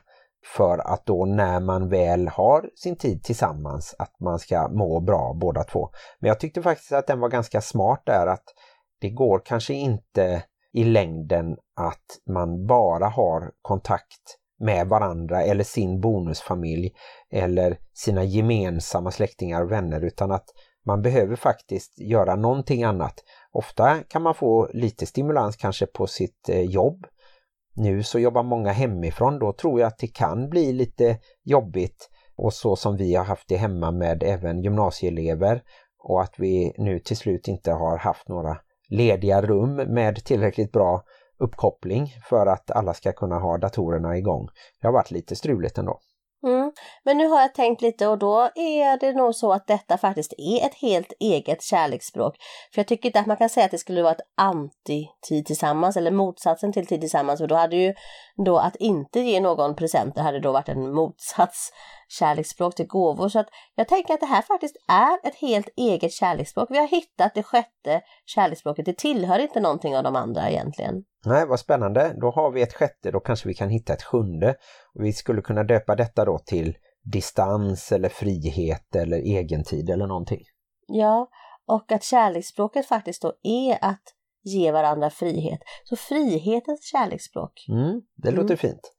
[0.55, 5.37] för att då när man väl har sin tid tillsammans att man ska må bra
[5.41, 5.91] båda två.
[6.21, 8.45] Men jag tyckte faktiskt att den var ganska smart där att
[9.01, 10.43] det går kanske inte
[10.73, 16.93] i längden att man bara har kontakt med varandra eller sin bonusfamilj
[17.31, 20.47] eller sina gemensamma släktingar och vänner utan att
[20.87, 23.15] man behöver faktiskt göra någonting annat.
[23.53, 27.07] Ofta kan man få lite stimulans kanske på sitt eh, jobb
[27.77, 32.53] nu så jobbar många hemifrån, då tror jag att det kan bli lite jobbigt och
[32.53, 35.63] så som vi har haft det hemma med även gymnasieelever
[36.03, 38.59] och att vi nu till slut inte har haft några
[38.89, 41.03] lediga rum med tillräckligt bra
[41.39, 44.49] uppkoppling för att alla ska kunna ha datorerna igång.
[44.81, 46.01] Det har varit lite struligt ändå.
[46.47, 46.73] Mm.
[47.05, 50.35] Men nu har jag tänkt lite och då är det nog så att detta faktiskt
[50.39, 52.37] är ett helt eget kärleksspråk.
[52.75, 55.97] För jag tycker inte att man kan säga att det skulle vara ett anti-tid tillsammans
[55.97, 57.41] eller motsatsen till tid tillsammans.
[57.41, 57.95] För då hade ju
[58.45, 61.73] då att inte ge någon presenter hade då varit en motsats
[62.09, 63.29] kärleksspråk till gåvor.
[63.29, 66.71] Så att jag tänker att det här faktiskt är ett helt eget kärleksspråk.
[66.71, 68.85] Vi har hittat det sjätte kärleksspråket.
[68.85, 70.95] Det tillhör inte någonting av de andra egentligen.
[71.25, 72.15] Nej, vad spännande.
[72.21, 74.55] Då har vi ett sjätte, då kanske vi kan hitta ett sjunde.
[74.95, 76.77] Och vi skulle kunna döpa detta då till
[77.13, 80.41] distans eller frihet eller egentid eller någonting.
[80.87, 81.29] Ja,
[81.67, 84.03] och att kärleksspråket faktiskt då är att
[84.45, 85.61] ge varandra frihet.
[85.85, 87.65] Så frihetens kärleksspråk.
[87.69, 88.57] Mm, det låter Mm.
[88.57, 88.93] fint.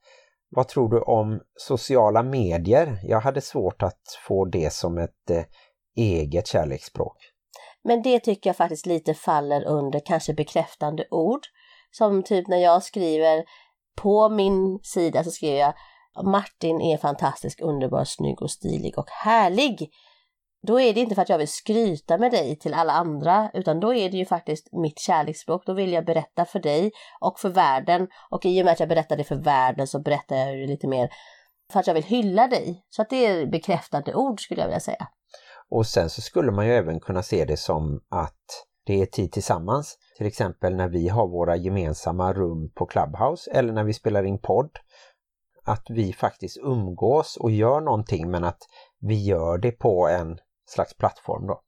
[0.50, 3.00] Vad tror du om sociala medier?
[3.04, 5.44] Jag hade svårt att få det som ett eh,
[5.96, 7.18] eget kärleksspråk.
[7.84, 11.42] Men det tycker jag faktiskt lite faller under kanske bekräftande ord.
[11.92, 13.44] Som typ när jag skriver
[13.96, 15.74] på min sida så skriver jag
[16.24, 19.90] Martin är fantastisk, underbar, snygg och stilig och härlig.
[20.68, 23.80] Då är det inte för att jag vill skryta med dig till alla andra utan
[23.80, 25.66] då är det ju faktiskt mitt kärleksspråk.
[25.66, 28.90] Då vill jag berätta för dig och för världen och i och med att jag
[28.90, 31.10] berättar det för världen så berättar jag ju lite mer
[31.72, 32.86] för att jag vill hylla dig.
[32.90, 35.08] Så att det är bekräftande ord skulle jag vilja säga.
[35.70, 39.32] Och sen så skulle man ju även kunna se det som att det är tid
[39.32, 39.98] tillsammans.
[40.18, 44.40] Till exempel när vi har våra gemensamma rum på Clubhouse eller när vi spelar in
[44.40, 44.72] podd.
[45.64, 48.62] Att vi faktiskt umgås och gör någonting men att
[49.00, 50.38] vi gör det på en
[50.68, 51.62] slags plattform då.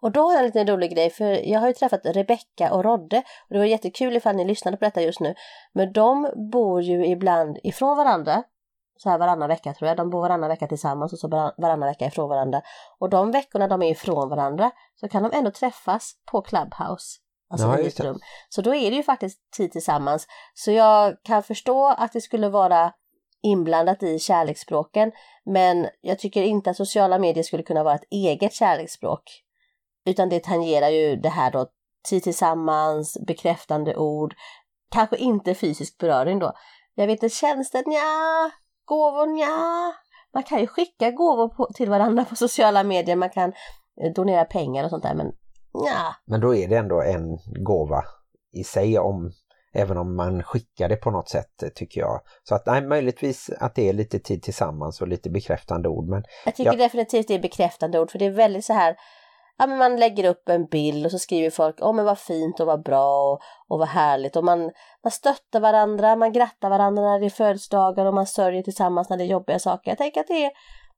[0.00, 2.84] Och då har jag en liten rolig grej för jag har ju träffat Rebecka och
[2.84, 5.34] Rodde och det var jättekul ifall ni lyssnade på detta just nu.
[5.72, 8.42] Men de bor ju ibland ifrån varandra,
[8.96, 9.96] så här varannan vecka tror jag.
[9.96, 12.62] De bor varannan vecka tillsammans och så varann- varannan vecka ifrån varandra.
[12.98, 14.70] Och de veckorna de är ifrån varandra
[15.00, 17.18] så kan de ändå träffas på Clubhouse.
[17.50, 18.18] Alltså Ja, just rum.
[18.48, 20.26] Så då är det ju faktiskt tid tillsammans.
[20.54, 22.92] Så jag kan förstå att det skulle vara
[23.44, 25.12] inblandat i kärleksspråken.
[25.44, 29.22] Men jag tycker inte att sociala medier skulle kunna vara ett eget kärleksspråk.
[30.06, 31.66] Utan det tangerar ju det här då,
[32.08, 34.34] tid tillsammans, bekräftande ord,
[34.90, 36.52] kanske inte fysisk beröring då.
[36.94, 38.50] Jag vet inte, tjänster, ja,
[38.84, 39.92] gåvor, ja.
[40.34, 43.52] Man kan ju skicka gåvor på, till varandra på sociala medier, man kan
[44.02, 45.32] eh, donera pengar och sånt där, men
[45.72, 46.14] ja.
[46.24, 48.04] Men då är det ändå en gåva
[48.52, 49.32] i sig om
[49.74, 52.20] även om man skickar det på något sätt tycker jag.
[52.42, 56.24] Så att nej, möjligtvis att det är lite tid tillsammans och lite bekräftande ord men
[56.44, 56.78] Jag tycker Ja.
[56.78, 58.96] definitivt det är bekräftande ord, för det är väldigt så här,
[59.58, 62.60] ja men man lägger upp en bild och så skriver folk, åh men vad fint
[62.60, 64.60] och vad bra och, och vad härligt och man,
[65.04, 69.16] man stöttar varandra, man grattar varandra när det är födelsedagar och man sörjer tillsammans när
[69.16, 69.90] det är jobbiga saker.
[69.90, 70.50] Jag tänker att det är,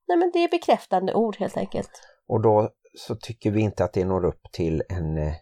[0.09, 1.91] nej men det är bekräftande ord helt enkelt.
[2.29, 5.33] och då så tycker vi inte att det når upp till en eh,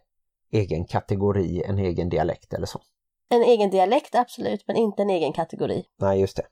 [0.53, 2.80] egen kategori, en egen dialekt eller så.
[3.35, 5.85] En egen dialekt absolut, men inte en egen kategori.
[6.01, 6.43] Nej, just det.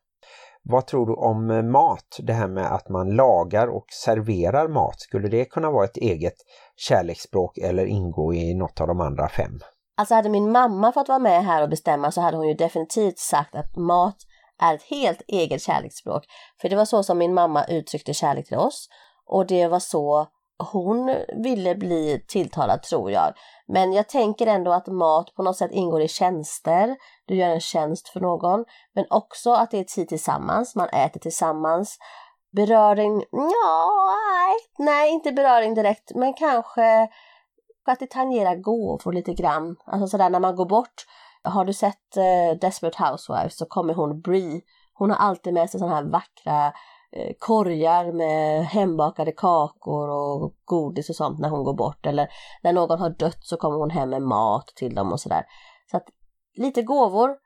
[0.65, 2.19] Vad tror du om eh, mat?
[2.19, 5.01] Det här med att man lagar och serverar mat.
[5.01, 6.37] Skulle det kunna vara ett eget
[6.77, 9.59] kärleksspråk eller ingå i något av de andra fem?
[9.97, 13.19] Alltså hade min mamma fått vara med här och bestämma så hade hon ju definitivt
[13.19, 14.17] sagt att mat
[14.63, 16.25] är ett helt eget kärleksspråk.
[16.61, 18.89] För det var så som min mamma uttryckte kärlek till oss
[19.27, 20.27] och det var så
[20.73, 23.33] hon ville bli tilltalad tror jag.
[23.69, 26.97] Men jag tänker ändå att mat på något sätt ingår i tjänster.
[27.27, 28.65] Du gör en tjänst för någon.
[28.95, 31.99] Men också att det är tid tillsammans, man äter tillsammans.
[32.57, 33.91] Beröring, ja,
[34.35, 37.09] nej, nej inte beröring direkt, men kanske
[37.87, 39.77] att det tangerar gåvor lite grann.
[39.87, 41.07] Alltså sådär när man går bort.
[41.45, 44.61] Har du sett eh, Desperate Housewives så kommer hon Brie.
[44.95, 46.73] Hon har alltid med sig sådana här vackra
[47.17, 52.07] Eh, korgar med hembakade kakor och godis och sånt när hon går bort.
[52.07, 52.29] Eller
[52.63, 55.45] när någon har dött så kommer hon hem med mat till dem och sådär.
[55.91, 56.05] Så att
[56.57, 57.37] lite gåvor.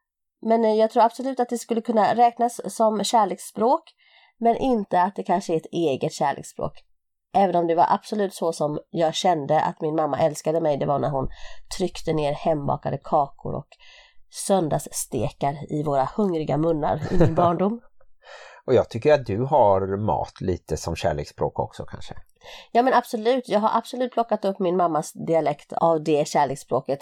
[0.43, 3.83] Men eh, jag tror absolut att det skulle kunna räknas som kärleksspråk.
[4.39, 6.73] Men inte att det kanske är ett eget kärleksspråk.
[7.35, 10.87] Även om det var absolut så som jag kände att min mamma älskade mig, det
[10.87, 11.29] var när hon
[11.79, 13.69] tryckte ner hembakade kakor och
[14.31, 17.81] söndagsstekar i våra hungriga munnar i min barndom
[18.67, 22.15] och jag tycker att du har mat lite som kärleksspråk också kanske?
[22.73, 26.99] Ja men absolut, jag har absolut plockat upp min mammas dialekt av det kärleksspråket.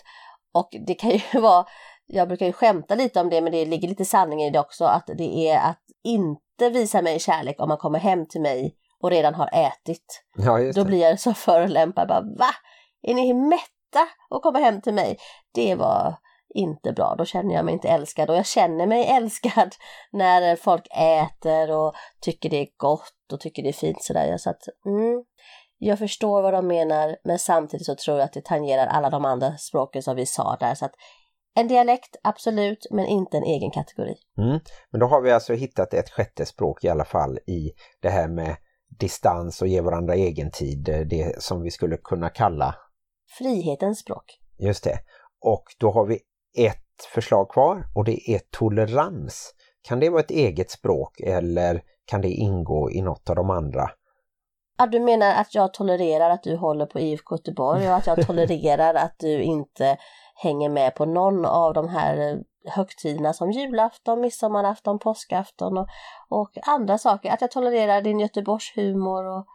[0.54, 1.66] Och det kan ju vara,
[2.06, 4.84] jag brukar ju skämta lite om det men det ligger lite sanning i det också,
[4.84, 9.10] att det är att inte visa mig kärlek om man kommer hem till mig och
[9.10, 10.24] redan har ätit.
[10.36, 12.08] Ja, Då blir jag så förolämpad.
[12.08, 12.50] Bara, Va?
[13.02, 15.18] Är ni mätta och kommer hem till mig?
[15.54, 16.16] Det var
[16.54, 17.14] inte bra.
[17.18, 19.74] Då känner jag mig inte älskad och jag känner mig älskad
[20.12, 24.36] när folk äter och tycker det är gott och tycker det är fint sådär.
[24.36, 25.24] Så att, mm,
[25.78, 29.24] jag förstår vad de menar men samtidigt så tror jag att det tangerar alla de
[29.24, 30.74] andra språken som vi sa där.
[30.74, 30.94] Så att
[31.56, 34.14] en dialekt, absolut, men inte en egen kategori.
[34.38, 34.60] Mm.
[34.90, 38.28] Men då har vi alltså hittat ett sjätte språk i alla fall i det här
[38.28, 38.56] med
[38.98, 42.74] distans och ge varandra egen tid, eh, det som vi skulle kunna kalla
[43.38, 44.24] frihetens språk.
[44.58, 44.98] Just det.
[45.40, 46.20] Och då har vi
[46.54, 49.54] ett förslag kvar och det är tolerans.
[49.82, 53.90] Kan det vara ett eget språk eller kan det ingå i något av de andra?
[54.78, 58.22] Ja, du menar att jag tolererar att du håller på IFK Göteborg och att jag
[58.26, 59.96] tolererar att du inte
[60.34, 65.88] hänger med på någon av de här högtiderna som julafton, midsommarafton, påskafton och,
[66.28, 67.30] och andra saker.
[67.30, 69.46] Att jag tolererar din Göteborgshumor och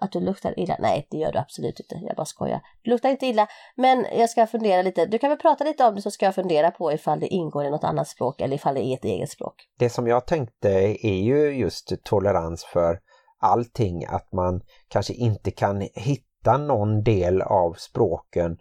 [0.00, 0.76] att du luktar illa.
[0.78, 1.94] Nej, det gör du absolut inte.
[2.06, 2.60] Jag bara skojar.
[2.82, 5.06] Du luktar inte illa, men jag ska fundera lite.
[5.06, 7.64] Du kan väl prata lite om det så ska jag fundera på ifall det ingår
[7.64, 9.54] i något annat språk eller ifall det är ett eget språk.
[9.78, 10.70] Det som jag tänkte
[11.02, 12.98] är ju just tolerans för
[13.40, 14.04] allting.
[14.08, 18.58] Att man kanske inte kan hitta någon del av språken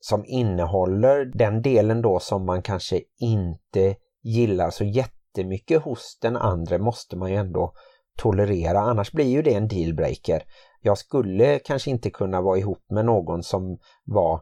[0.00, 6.78] som innehåller den delen då som man kanske inte gillar så jättemycket hos den andra
[6.78, 7.72] måste man ju ändå
[8.16, 10.42] tolerera, annars blir ju det en dealbreaker.
[10.82, 14.40] Jag skulle kanske inte kunna vara ihop med någon som var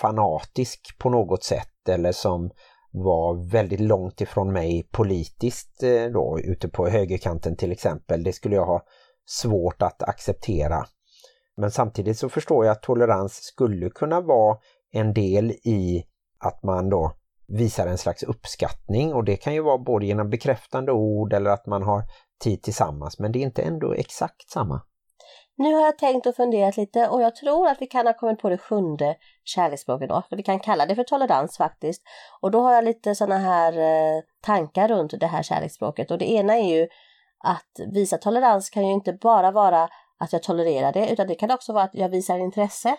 [0.00, 2.50] fanatisk på något sätt eller som
[2.90, 8.22] var väldigt långt ifrån mig politiskt eh, då, ute på högerkanten till exempel.
[8.22, 8.82] Det skulle jag ha
[9.26, 10.86] svårt att acceptera.
[11.56, 14.58] Men samtidigt så förstår jag att tolerans skulle kunna vara
[14.92, 16.04] en del i
[16.38, 17.12] att man då
[17.48, 21.66] visar en slags uppskattning och det kan ju vara både genom bekräftande ord eller att
[21.66, 22.02] man har
[22.38, 24.80] tid tillsammans men det är inte ändå exakt samma.
[25.56, 28.38] Nu har jag tänkt och funderat lite och jag tror att vi kan ha kommit
[28.38, 30.22] på det sjunde kärleksspråket då.
[30.30, 32.02] Vi kan kalla det för tolerans faktiskt.
[32.40, 36.30] Och då har jag lite sådana här eh, tankar runt det här kärleksspråket och det
[36.30, 36.88] ena är ju
[37.44, 41.50] att visa tolerans kan ju inte bara vara att jag tolererar det utan det kan
[41.50, 42.96] också vara att jag visar intresse.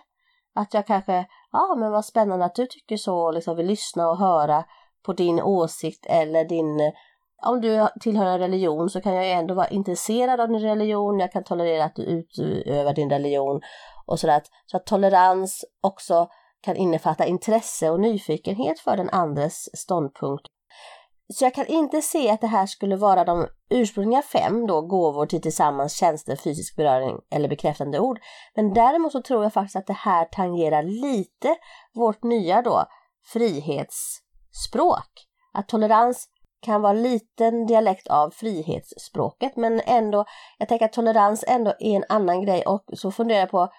[0.55, 4.17] Att jag kanske, ja men vad spännande att du tycker så, liksom vill lyssna och
[4.17, 4.65] höra
[5.05, 6.91] på din åsikt eller din eh,
[7.45, 11.31] om du tillhör en religion så kan jag ändå vara intresserad av din religion, jag
[11.31, 13.61] kan tolerera att du utövar din religion
[14.05, 14.41] och sådär.
[14.65, 16.27] Så att tolerans också
[16.61, 20.47] kan innefatta intresse och nyfikenhet för den andres ståndpunkt
[21.33, 25.25] så jag kan inte se att det här skulle vara de ursprungliga fem då, gåvor
[25.25, 28.19] till tillsammans, tjänster, fysisk beröring eller bekräftande ord.
[28.55, 31.55] Men däremot så tror jag faktiskt att det här tangerar lite
[31.93, 32.85] vårt nya då
[33.33, 35.09] frihetsspråk.
[35.53, 36.27] Att tolerans
[36.61, 40.25] kan vara liten dialekt av frihetsspråket men ändå,
[40.57, 43.69] jag tänker att tolerans ändå är en annan grej och så funderar jag på,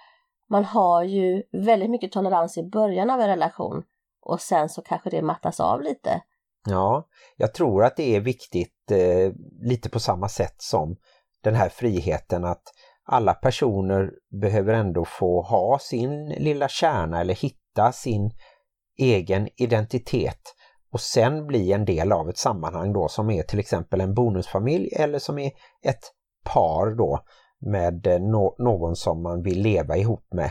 [0.51, 3.83] man har ju väldigt mycket tolerans i början av en relation
[4.23, 6.23] och sen så kanske det mattas av lite.
[6.67, 10.97] Ja, jag tror att det är viktigt eh, lite på samma sätt som
[11.43, 12.63] den här friheten att
[13.05, 14.11] alla personer
[14.41, 18.31] behöver ändå få ha sin lilla kärna eller hitta sin
[18.99, 20.55] egen identitet
[20.93, 24.89] och sen bli en del av ett sammanhang då som är till exempel en bonusfamilj
[24.93, 25.51] eller som är
[25.83, 26.13] ett
[26.45, 27.25] par då
[27.61, 30.51] med eh, no någon som man vill leva ihop med.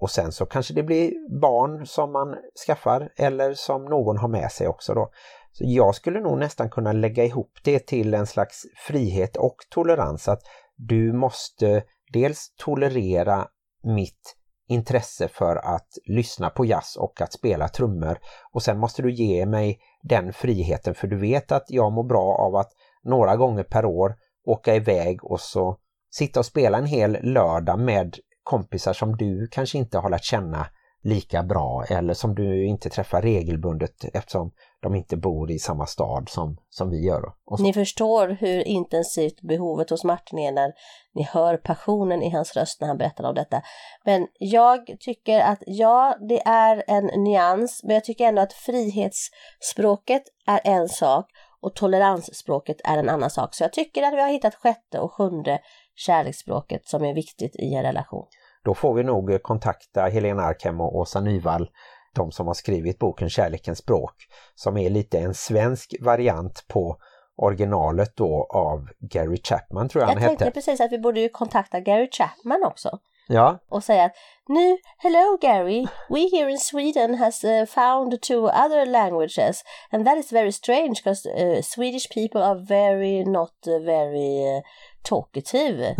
[0.00, 2.34] Och sen så kanske det blir barn som man
[2.66, 5.10] skaffar eller som någon har med sig också då.
[5.52, 10.28] Så jag skulle nog nästan kunna lägga ihop det till en slags frihet och tolerans
[10.28, 10.42] att
[10.76, 13.48] du måste dels tolerera
[13.82, 14.36] mitt
[14.72, 18.18] intresse för att lyssna på jazz och att spela trummor.
[18.52, 22.34] Och sen måste du ge mig den friheten för du vet att jag mår bra
[22.34, 22.72] av att
[23.04, 24.14] några gånger per år
[24.46, 25.76] åka iväg och så
[26.10, 30.66] sitta och spela en hel lördag med kompisar som du kanske inte har lärt känna
[31.02, 34.52] lika bra eller som du inte träffar regelbundet eftersom
[34.82, 37.22] de inte bor i samma stad som, som vi gör.
[37.56, 37.62] Så.
[37.62, 40.72] Ni förstår hur intensivt behovet hos Martin är när
[41.14, 43.62] ni hör passionen i hans röst när han berättar om detta.
[44.04, 50.22] Men jag tycker att ja, det är en nyans, men jag tycker ändå att frihetsspråket
[50.46, 51.26] är en sak
[51.60, 53.54] och toleransspråket är en annan sak.
[53.54, 55.58] Så jag tycker att vi har hittat sjätte och sjunde
[55.94, 58.26] kärleksspråket som är viktigt i en relation.
[58.64, 61.70] Då får vi nog kontakta Helena Arkhem och Åsa Nyvall,
[62.14, 64.14] de som har skrivit boken Kärlekens språk,
[64.54, 66.96] som är lite en svensk variant på
[67.36, 70.54] originalet då av Gary Chapman tror jag, Jag han tänkte hette.
[70.54, 72.98] precis att vi borde ju kontakta Gary Chapman också
[73.28, 74.12] Ja, och säga att
[74.48, 80.18] nu, hello Gary, we here in Sweden has uh, found two other languages and that
[80.18, 84.62] is very strange because uh, Swedish people are very not uh, very
[85.02, 85.96] talkative.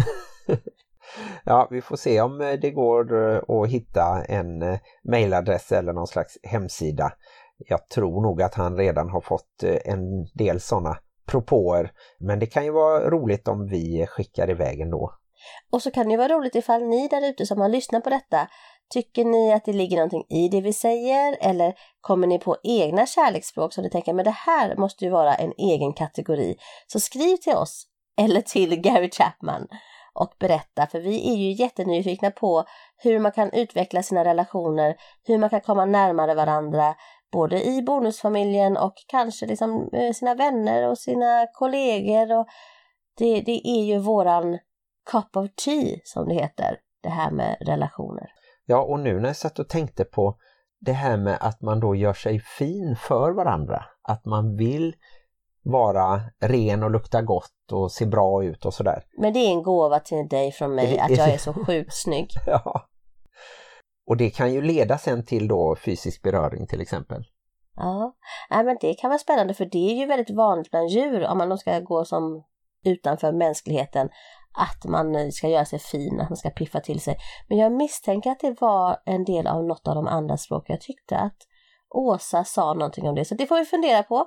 [1.45, 4.79] ja, vi får se om eh, det går eh, att hitta en eh,
[5.11, 7.13] mailadress eller någon slags hemsida.
[7.59, 11.93] Jag tror nog att han redan har fått en del sådana propåer.
[12.21, 15.13] Men det kan ju vara roligt om vi skickar iväg ändå.
[15.73, 18.11] Och så kan det ju vara roligt ifall ni där ute som har lyssnat på
[18.11, 18.49] detta
[18.93, 23.07] Tycker ni att det ligger någonting i det vi säger eller kommer ni på egna
[23.07, 26.57] kärleksspråk som ni tänker men det här måste ju vara en egen kategori.
[26.87, 27.87] Så skriv till oss
[28.19, 29.69] eller till Gary Chapman
[30.15, 32.65] och berätta för vi är ju jättenyfikna på
[32.97, 34.97] hur man kan utveckla sina relationer,
[35.27, 36.95] hur man kan komma närmare varandra
[37.33, 42.47] både i bonusfamiljen och kanske liksom eh, sina vänner och sina kollegor och
[43.19, 44.59] det, det är ju våran
[45.11, 48.31] cup of tea som det heter, det här med relationer.
[48.67, 50.37] Ja, och nu när jag satt och tänkte på
[50.81, 53.85] det här med att man då gör sig fin för varandra.
[54.03, 54.95] Att man vill
[55.63, 59.05] vara ren och lukta gott och se bra ut och sådär.
[59.19, 62.29] Men det är en gåva till dig från mig att jag är så sjukt snygg.
[62.47, 62.89] Ja.
[64.07, 67.25] Och det kan ju leda sen till då fysisk beröring till exempel.
[67.77, 68.17] Ja,
[68.51, 71.39] Nej, men det kan vara spännande för det är ju väldigt vanligt bland djur om
[71.39, 72.45] man ska gå som
[72.85, 74.09] utanför mänskligheten
[74.59, 77.17] att man ska göra sig fin, att man ska piffa till sig.
[77.49, 80.75] Men jag misstänker att det var en del av något av de andra språken.
[80.75, 81.37] Jag tyckte att
[81.95, 84.27] Åsa sa någonting om det, så det får vi fundera på.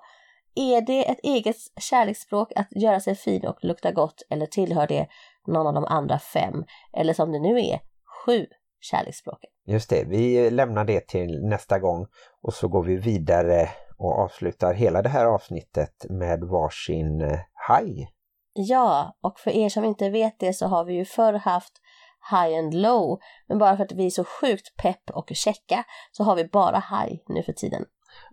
[0.56, 5.08] Är det ett eget kärleksspråk att göra sig fin och lukta gott eller tillhör det
[5.48, 6.64] någon av de andra fem?
[6.94, 7.80] Eller som det nu är,
[8.26, 8.46] sju
[8.80, 9.50] kärleksspråken?
[9.68, 12.08] Just det, vi lämnar det till nästa gång
[12.42, 18.10] och så går vi vidare och avslutar hela det här avsnittet med varsin eh, haj.
[18.54, 21.82] Ja, och för er som inte vet det så har vi ju förr haft
[22.32, 26.24] high and low, men bara för att vi är så sjukt pepp och checka så
[26.24, 27.86] har vi bara high nu för tiden.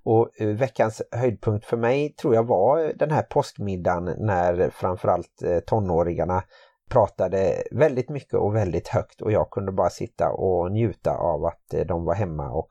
[0.05, 5.59] Och eh, veckans höjdpunkt för mig tror jag var den här påskmiddagen när framförallt eh,
[5.59, 6.43] tonåringarna
[6.91, 11.75] pratade väldigt mycket och väldigt högt och jag kunde bara sitta och njuta av att
[11.75, 12.67] eh, de var hemma och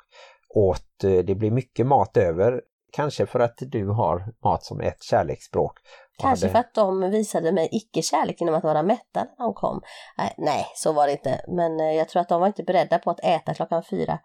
[0.55, 1.03] åt.
[1.03, 2.61] eh, Det blir mycket mat över,
[2.93, 5.73] kanske för att du har mat som ett kärleksspråk.
[6.19, 9.81] Kanske hade- för att de visade mig icke-kärlek genom att vara mätta när de kom.
[10.37, 11.41] Nej, så var det inte.
[11.47, 14.19] Men eh, jag tror att de var inte beredda på att äta klockan fyra.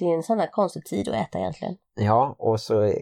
[0.00, 1.76] Det är en sån här konstig tid att äta egentligen.
[1.94, 2.92] Ja, och så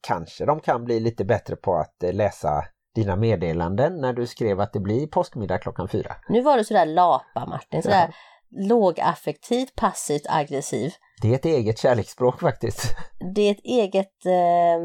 [0.00, 4.60] kanske de kan bli lite bättre på att eh, läsa dina meddelanden när du skrev
[4.60, 6.16] att det blir påskmiddag klockan fyra.
[6.28, 8.14] Nu var du sådär lapa Martin, sådär
[8.50, 10.92] lågaffektivt, passivt, aggressiv.
[11.22, 12.96] Det är ett eget kärleksspråk faktiskt.
[13.34, 14.80] Det är ett eget eh,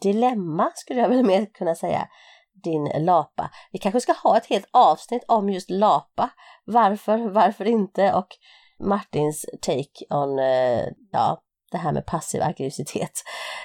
[0.00, 2.08] dilemma skulle jag väl mer kunna säga.
[2.64, 3.50] Din lapa.
[3.72, 6.30] Vi kanske ska ha ett helt avsnitt om just lapa.
[6.64, 8.12] Varför, varför inte?
[8.14, 8.28] Och
[8.80, 13.12] Martins take on eh, ja, det här med passiv aggressivitet.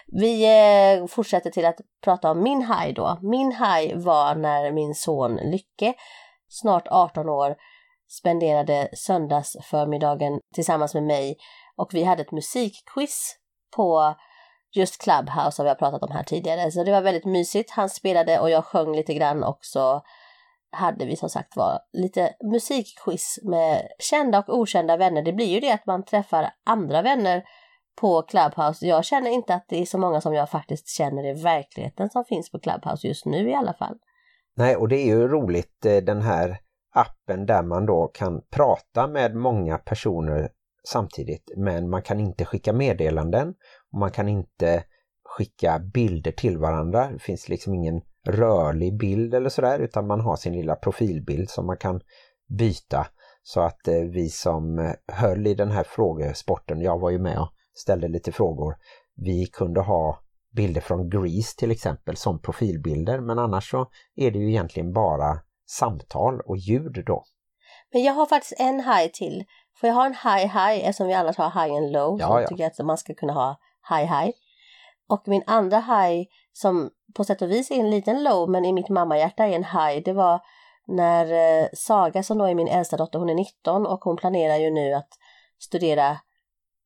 [0.08, 3.20] Vi eh, fortsätter till att prata om min haj då.
[3.22, 5.94] Min haj var när min son Lycke,
[6.50, 7.56] snart 18 år,
[8.08, 11.38] spenderade söndagsförmiddagen tillsammans med mig
[11.76, 13.36] och vi hade ett musikquiz
[13.76, 14.16] på
[14.76, 16.72] just Clubhouse som vi har pratat om här tidigare.
[16.72, 17.72] Så det var väldigt mysigt.
[17.72, 20.02] Han spelade och jag sjöng lite grann också
[20.72, 25.22] hade vi som sagt var lite musikquiz med kända och okända vänner.
[25.22, 27.44] Det blir ju det att man träffar andra vänner
[27.96, 28.88] på Clubhouse.
[28.88, 32.26] Jag känner inte att det är så många som jag faktiskt känner i verkligheten som
[32.26, 33.98] finns på Clubhouse just nu i alla fall.
[34.56, 36.58] Nej, och det är ju roligt eh, den här
[36.94, 40.50] appen där man då kan prata med många personer
[40.88, 43.54] samtidigt men man kan inte skicka meddelanden
[43.92, 44.84] och man kan inte
[45.24, 47.12] skicka bilder till varandra.
[47.12, 51.66] Det finns liksom ingen rörlig bild eller sådär utan man har sin lilla profilbild som
[51.66, 52.02] man kan
[52.58, 53.08] byta
[53.44, 57.40] så att eh, vi som eh, höll i den här frågesporten, jag var ju med
[57.40, 58.76] och ställde lite frågor,
[59.16, 60.20] vi kunde ha
[60.56, 65.40] bilder från Grease till exempel som profilbilder men annars så är det ju egentligen bara
[65.70, 67.24] samtal och ljud då.
[67.94, 69.44] Men jag har faktiskt en high till.
[69.80, 72.20] För jag har en high high eftersom vi annars har high and low.
[72.20, 72.42] Ja, så ja.
[72.42, 73.58] jag tycker att man ska kunna ha
[73.90, 74.32] high high.
[75.10, 78.74] Och min andra high som på sätt och vis är en liten low men i
[78.74, 80.04] mitt mammahjärta är en high.
[80.06, 80.42] Det var
[80.88, 84.56] när eh, Saga som då är min äldsta dotter, hon är 19 och hon planerar
[84.56, 85.10] ju nu att
[85.60, 86.18] studera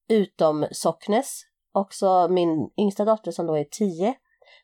[0.10, 1.42] utom Socknes.
[1.74, 4.14] Också min yngsta dotter som då är 10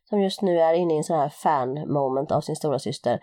[0.10, 3.20] som just nu är inne i en sån här fan moment av sin stora syster.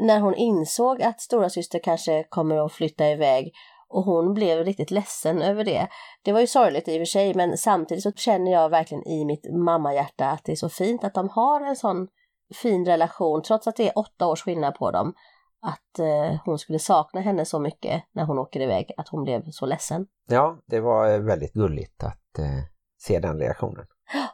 [0.00, 3.52] När hon insåg att stora syster kanske kommer att flytta iväg
[3.88, 5.88] och hon blev riktigt ledsen över det.
[6.22, 9.24] Det var ju sorgligt i och för sig men samtidigt så känner jag verkligen i
[9.24, 12.08] mitt mammahjärta att det är så fint att de har en sån
[12.54, 15.14] fin relation trots att det är åtta års skillnad på dem.
[15.62, 19.50] Att eh, hon skulle sakna henne så mycket när hon åker iväg att hon blev
[19.50, 20.06] så ledsen.
[20.28, 22.64] Ja, det var eh, väldigt gulligt att eh,
[22.98, 23.86] se den reaktionen.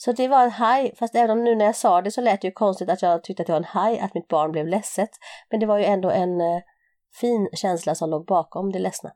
[0.00, 2.40] Så det var en haj, fast även om nu när jag sa det så lät
[2.40, 4.66] det ju konstigt att jag tyckte att det var en haj, att mitt barn blev
[4.66, 5.10] ledset.
[5.50, 6.60] Men det var ju ändå en eh,
[7.20, 9.10] fin känsla som låg bakom det ledsna.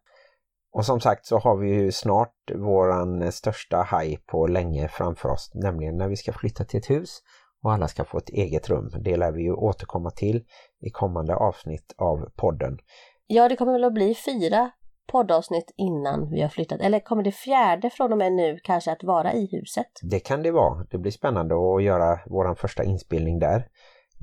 [0.73, 5.51] Och som sagt så har vi ju snart våran största haj på länge framför oss,
[5.55, 7.19] nämligen när vi ska flytta till ett hus
[7.63, 8.91] och alla ska få ett eget rum.
[9.01, 10.45] Det lär vi ju återkomma till
[10.81, 12.79] i kommande avsnitt av podden.
[13.27, 14.71] Ja, det kommer väl att bli fyra
[15.13, 16.81] poddavsnitt innan vi har flyttat.
[16.81, 19.87] Eller kommer det fjärde från och med nu kanske att vara i huset?
[20.03, 20.87] Det kan det vara.
[20.91, 23.67] Det blir spännande att göra våran första inspelning där.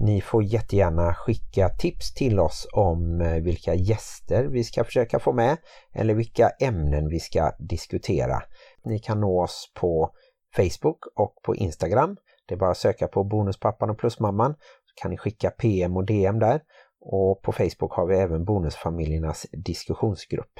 [0.01, 5.33] Ni får jättegärna skicka tips till oss om eh, vilka gäster vi ska försöka få
[5.33, 5.57] med
[5.93, 8.43] eller vilka ämnen vi ska diskutera.
[8.83, 10.11] Ni kan nå oss på
[10.55, 12.17] Facebook och på Instagram.
[12.47, 14.53] Det är bara att söka på Bonuspappan och Plusmamman.
[14.85, 16.61] Så kan ni skicka PM och DM där.
[17.01, 20.53] Och på Facebook har vi även Bonusfamiljernas diskussionsgrupp.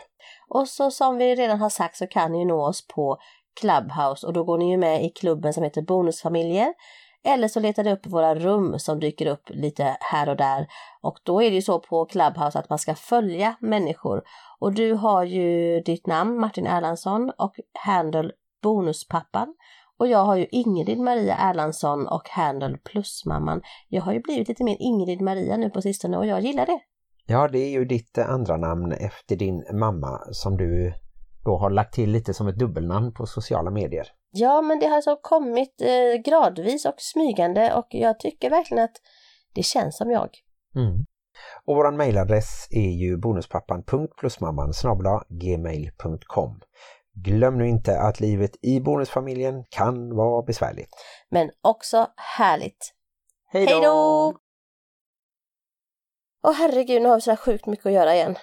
[0.49, 3.17] Och så som vi redan har sagt så kan ni nå oss på
[3.61, 6.73] Clubhouse och då går ni ju med i klubben som heter Bonusfamiljer.
[7.26, 10.67] Eller så letar du upp våra rum som dyker upp lite här och där.
[11.01, 14.24] Och då är det ju så på Clubhouse att man ska följa människor.
[14.59, 17.53] Och du har ju ditt namn Martin Erlandsson och
[17.86, 18.32] handle
[18.63, 19.55] Bonuspappan.
[19.97, 23.61] Och jag har ju Ingrid Maria Erlandsson och handle Plusmamman.
[23.88, 26.80] Jag har ju blivit lite mer Ingrid Maria nu på sistone och jag gillar det.
[27.26, 30.93] Ja, det är ju ditt andra namn efter din mamma som du
[31.45, 34.07] då har lagt till lite som ett dubbelnamn på sociala medier.
[34.32, 39.01] Ja, men det har alltså kommit eh, gradvis och smygande och jag tycker verkligen att
[39.53, 40.30] det känns som jag.
[40.75, 41.05] Mm.
[41.65, 44.73] Och våran mejladress är ju bonuspappan.plusmamman
[45.30, 46.61] gmail.com
[47.13, 50.89] Glöm nu inte att livet i bonusfamiljen kan vara besvärligt.
[51.30, 52.93] Men också härligt.
[53.47, 54.34] Hej Hej då!
[56.43, 58.36] Åh herregud, nu har vi så här sjukt mycket att göra igen.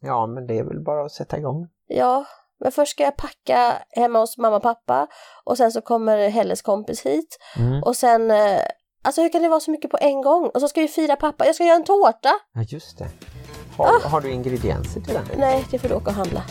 [0.00, 1.68] Ja, men det är väl bara att sätta igång.
[1.86, 2.26] Ja,
[2.64, 5.06] men först ska jag packa hemma hos mamma och pappa
[5.44, 7.82] och sen så kommer Helles kompis hit Mm.
[7.82, 8.60] och sen eh,
[9.06, 10.50] Alltså hur kan det vara så mycket på en gång?
[10.54, 11.46] Och så ska vi fira pappa.
[11.46, 12.32] Jag ska göra en tårta!
[12.54, 13.08] Ja, just det.
[13.76, 15.24] Har, har du ingredienser till den?
[15.38, 16.42] Nej, det får du åka och handla.